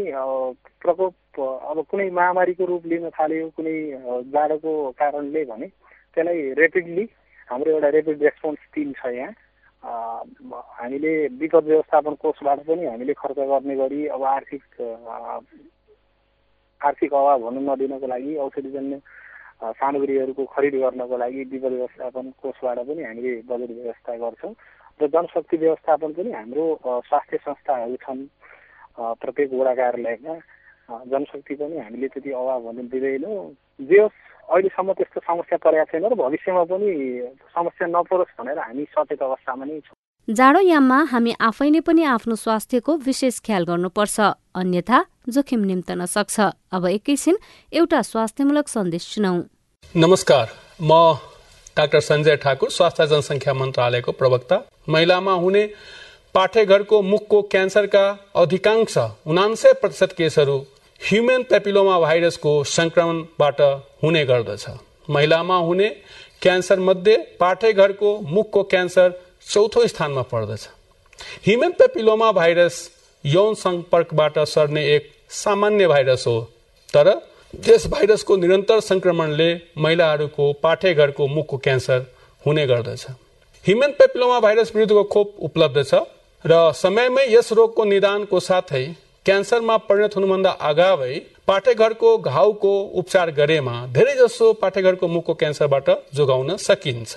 प्रकोप 0.81 1.37
अब 1.37 1.77
कुनै 1.85 2.09
महामारीको 2.17 2.65
रूप 2.65 2.85
लिन 2.89 3.09
थाल्यो 3.13 3.49
कुनै 3.53 3.75
जाडोको 4.33 4.73
कारणले 4.97 5.43
भने 5.53 5.67
त्यसलाई 6.17 6.41
रेपिडली 6.57 7.05
हाम्रो 7.49 7.71
एउटा 7.71 7.89
रेपिड 7.93 8.23
रेस्पोन्स 8.25 8.61
टिम 8.73 8.89
छ 8.97 9.13
यहाँ। 9.13 9.33
हामीले 10.81 11.13
विपद 11.37 11.63
व्यवस्थापन 11.69 12.13
कोषबाट 12.25 12.59
पनि 12.65 12.85
हामीले 12.85 13.13
खर्च 13.21 13.37
गर्ने 13.53 13.75
गरी 13.77 14.05
अब 14.17 14.23
आर्थिक 14.33 14.65
आर्थिक 16.81 17.13
अभाव 17.13 17.43
हुनु 17.45 17.61
नदिनको 17.69 18.07
लागि 18.07 18.35
औषधिजन्य 18.45 18.97
सामग्रीहरूको 19.61 20.43
खरिद 20.45 20.75
गर्नको 20.81 21.17
लागि 21.17 21.43
विपद 21.51 21.73
व्यवस्थापन 21.73 22.25
कोषबाट 22.41 22.79
पनि 22.87 23.03
हामीले 23.03 23.31
बजेट 23.45 23.71
व्यवस्था 23.71 24.17
गर्छौँ 24.17 24.53
र 24.99 25.07
जनशक्ति 25.07 25.57
व्यवस्थापन 25.57 26.11
पनि 26.13 26.31
हाम्रो 26.31 26.65
स्वास्थ्य 27.05 27.37
संस्थाहरू 27.45 27.95
छन् 28.01 28.25
प्रत्येक 29.21 29.53
वडा 29.53 29.73
कार्यालयमा। 29.75 30.35
जनशक्ति 31.07 31.55
पनि 31.55 31.77
हामीले 31.77 32.07
त्यति 32.09 32.31
अभाव 32.31 32.65
हुनु 32.67 32.83
दिँदैनौँ। 32.89 33.39
जे 33.79 33.99
होस् 34.01 34.19
अहिलेसम्म 34.49 34.93
त्यस्तो 34.93 35.19
समस्या 35.21 35.57
परेको 35.63 35.85
छैन 35.91 36.05
र 36.09 36.15
भविष्यमा 36.17 36.63
पनि 36.67 36.89
समस्या 37.55 37.87
नपरोस् 37.87 38.35
भनेर 38.37 38.59
हामी 38.59 38.83
सचेत 38.91 39.21
अवस्थामा 39.21 39.65
नै 39.65 39.79
छौँ। 39.79 40.00
जाडो 40.27 40.59
याममा 40.61 40.97
हामी 41.11 41.31
आफै 41.41 41.67
नै 41.69 41.79
पनि 41.81 42.03
आफ्नो 42.07 42.35
स्वास्थ्यको 42.39 42.93
विशेष 43.05 43.39
ख्याल 43.45 43.63
गर्नुपर्छ 43.67 44.17
अन्यथा 44.55 44.97
जोखिम 45.27 45.61
निम्तन 45.69 46.05
सक्छ। 46.07 46.35
अब 46.71 46.85
एकैछिन 46.87 47.37
एउटा 47.73 48.01
स्वास्थ्यमूलक 48.01 48.67
सन्देश 48.67 49.03
सुनौ। 49.13 49.33
नमस्कार 49.95 50.45
म 50.81 50.91
डाक्टर 51.77 51.99
सञ्जय 51.99 52.35
ठाकुर 52.43 52.69
स्वास्थ्य 52.69 53.07
जनसङ्ख्या 53.07 53.53
मन्त्रालयको 53.53 54.11
प्रवक्ता। 54.11 54.57
महिलामा 54.87 55.33
हुने 55.43 55.63
पाठेघरको 56.35 57.01
मुखको 57.03 57.41
क्यान्सरका 57.51 58.05
अधिकांश 58.43 58.97
उनान्सय 59.25 59.73
प्रतिशत 59.81 60.13
केसहरू 60.17 60.57
ह्युमेन 61.01 61.43
पेपिलोमा 61.49 61.99
भाइरसको 61.99 62.53
संक्रमणबाट 62.69 63.59
हुने 64.03 64.23
गर्दछ। 64.31 64.63
महिलामा 65.09 65.57
हुने 65.67 65.89
क्यान्सर 66.41 66.79
मध्ये 66.81 67.17
पाठेघरको 67.39 68.09
मुखको 68.29 68.63
क्यान्सर 68.71 69.09
चौथो 69.47 69.87
स्थानमा 69.87 70.21
पर्दछ। 70.31 70.67
ह्युमेन 71.45 71.71
पेपिलोमा 71.71 72.31
भाइरस 72.31 72.75
यौन 73.23 73.53
सम्पर्कबाट 73.55 74.39
सर्ने 74.47 74.85
एक 74.95 75.11
सामान्य 75.29 75.87
भाइरस 75.87 76.23
हो। 76.27 76.39
तर 76.93 77.09
त्यस 77.53 77.87
भाइरसको 77.87 78.35
निरन्तर 78.37 78.79
संक्रमणले 78.81 79.49
महिलाहरूको 79.77 80.51
पाठेघरको 80.63 81.27
मुखको 81.27 81.57
क्यान्सर 81.57 82.05
हुने 82.45 82.65
गर्दछ। 82.67 83.05
ह्युमेन 83.65 83.91
पेपिलोमा 83.99 84.39
भाइरस 84.39 84.71
विरुद्धको 84.75 85.03
खोप 85.03 85.35
उपलब्ध 85.41 85.83
छ 85.83 86.01
र 86.45 86.71
समयमै 86.75 87.25
यस 87.29 87.51
रोगको 87.53 87.83
निदानको 87.85 88.39
साथै 88.39 88.85
क्यान्सरमा 89.25 89.75
परिणत 89.89 90.15
हुनुभन्दा 90.15 90.51
अगावै 90.69 91.19
पाठेघरको 91.47 92.17
घाउको 92.17 92.73
उपचार 92.99 93.31
गरेमा 93.31 93.75
धेरै 93.93 94.15
जसो 94.15 94.53
पाठेघरको 94.53 95.07
मुखको 95.07 95.33
क्यान्सरबाट 95.33 95.89
जोगाउन 96.15 96.55
सकिन्छ। 96.59 97.13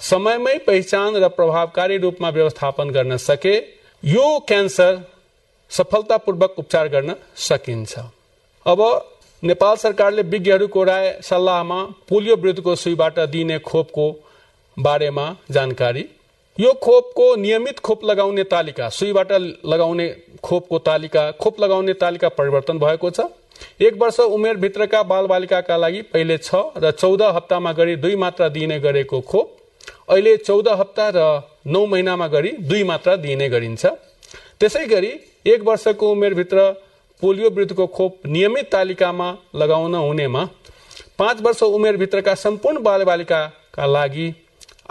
समयमै 0.00 0.56
पहिचान 0.66 1.16
र 1.16 1.28
प्रभावकारी 1.30 1.96
रूपमा 1.98 2.28
व्यवस्थापन 2.30 2.90
गर्न 2.90 3.16
सके 3.18 3.54
यो 4.02 4.26
क्यान्सर 4.48 4.98
सफलतापूर्वक 5.70 6.58
उपचार 6.58 6.88
गर्न 6.88 7.14
सकिन्छ। 7.38 7.98
अब 8.66 8.80
नेपाल 9.42 9.76
सरकारले 9.76 10.22
विज्ञहरूको 10.24 10.84
राय 10.84 11.08
सल्लाहमा 11.22 11.82
पोलियो 12.08 12.36
विरुद्धको 12.36 12.74
सुईबाट 12.76 13.18
दिइने 13.30 13.58
खोपको 13.60 14.06
बारेमा 14.76 15.26
जानकारी। 15.50 16.04
यो 16.58 16.72
खोपको 16.82 17.34
नियमित 17.36 17.78
खोप 17.78 18.04
लगाउने 18.04 18.44
तालिका 18.46 18.88
सुईबाट 18.90 19.32
लगाउने 19.66 20.08
खोपको 20.44 20.78
तालिका 20.80 21.30
खोप 21.40 21.60
लगाउने 21.60 21.94
तालिका 21.96 22.28
परिवर्तन 22.30 22.78
भएको 22.78 23.10
छ। 23.10 23.20
एक 23.80 23.94
वर्ष 23.98 24.20
उमेरभित्रका 24.20 25.02
बालबालिकाका 25.04 25.76
लागि 25.76 26.02
पहिले 26.12 26.38
छ 26.38 26.64
र 26.78 26.90
चौध 26.92 27.22
हप्तामा 27.24 27.72
गरी 27.72 27.96
दुई 27.96 28.16
मात्रा 28.16 28.48
दिइने 28.50 28.80
गरेको 28.80 29.20
खोप 29.22 29.56
अहिले 30.08 30.36
चौध 30.38 30.68
हप्ता 30.70 31.06
र 31.14 31.22
नौ 31.66 31.84
महिनामा 31.86 32.26
गरी 32.28 32.50
दुई 32.62 32.82
मात्रा 32.84 33.16
दिइने 33.16 33.48
गरिन्छ। 33.48 33.86
त्यसै 34.60 34.84
गरी 34.86 35.12
एक 35.46 35.62
वर्षको 35.62 36.10
उमेरभित्र 36.12 36.70
पोलियो 37.22 37.50
विरुद्धको 37.50 37.86
खोप 37.86 38.26
नियमित 38.26 38.70
तालिकामा 38.72 39.28
लगाउन 39.54 39.94
हुनेमा 39.96 40.44
पाँच 41.18 41.40
वर्ष 41.42 41.62
उमेरभित्रका 41.62 42.34
सम्पूर्ण 42.36 42.82
बालबालिकाका 42.82 43.86
लागि 43.86 44.28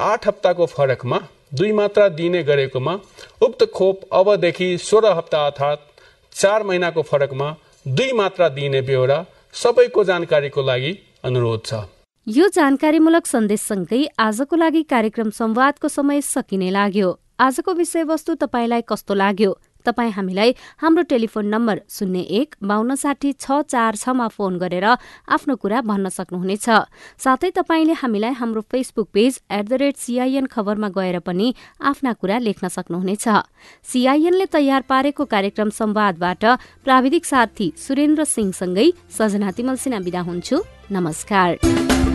आठ 0.01 0.27
हप्ताको 0.27 0.65
फरकमा 0.67 1.19
दुई 1.53 1.71
मात्रा 1.71 2.07
दिने 2.11 2.43
गरेकोमा 2.43 2.93
उक्त 3.41 3.63
खोप 3.71 4.01
अबदेखि 4.13 4.77
सोह्र 4.81 5.11
हप्ता 5.17 5.45
अर्थात् 5.45 5.89
चार 6.35 6.63
महिनाको 6.63 7.01
फरकमा 7.01 7.55
दुई 7.87 8.11
मात्रा 8.13 8.49
दिइने 8.49 8.81
बेहोरा 8.81 9.25
सबैको 9.55 10.03
जानकारीको 10.03 10.61
लागि 10.63 10.97
अनुरोध 11.23 11.65
छ। 11.65 11.73
यो 12.27 12.47
जानकारीमूलक 12.49 13.25
सन्देशसँगै 13.27 13.97
आजको 14.17 14.55
लागि 14.57 14.81
कार्यक्रम 14.89 15.29
संवादको 15.29 15.87
समय 15.87 16.21
सकिने 16.25 16.69
लाग्यो। 16.73 17.09
आजको 17.37 17.73
विषयवस्तु 17.75 18.33
तपाईँलाई 18.41 18.81
कस्तो 18.81 19.13
लाग्यो? 19.13 19.51
तपाईँ 19.85 20.11
हामीलाई 20.11 20.55
हाम्रो 20.81 21.03
टेलिफोन 21.05 21.45
नम्बर 21.45 21.81
शून्य 21.87 22.19
एक 22.39 22.55
बान्न 22.65 22.95
साठी 22.97 23.33
छ 23.35 23.61
चार 23.69 23.95
छमा 23.95 24.27
फोन 24.33 24.57
गरेर 24.57 24.85
आफ्नो 25.29 25.55
कुरा 25.55 25.81
भन्न 25.85 26.09
सक्नुहुनेछ। 26.09 26.65
साथै 27.21 27.49
तपाईँले 27.53 27.93
हामीलाई 27.93 28.33
हाम्रो 28.33 28.61
Facebook 28.73 29.07
page 29.13 29.39
at 29.51 29.69
the 29.69 29.73
rate 29.85 29.95
CIN 29.95 30.45
खबरमा 30.49 30.89
गएर 30.97 31.19
पनि 31.21 31.53
आफ्ना 31.77 32.13
कुरा 32.17 32.37
लेख्न 32.41 32.67
सक्नुहुनेछ। 32.73 33.27
सीआईएनले 33.85 34.45
तयार 34.49 34.81
पारेको 34.89 35.25
कार्यक्रम 35.29 35.69
संवादबाट 35.69 36.43
प्राविधिक 36.81 37.25
साथी 37.25 37.73
सुरेन्द्र 37.77 38.23
सिंहसँगै 38.25 38.91
सजना 39.13 39.51
तिमल 39.53 39.75
सिन्हा 39.77 39.99
विदा 40.01 40.21
हुन्छु। 40.25 40.63
नमस्कार। 40.91 42.14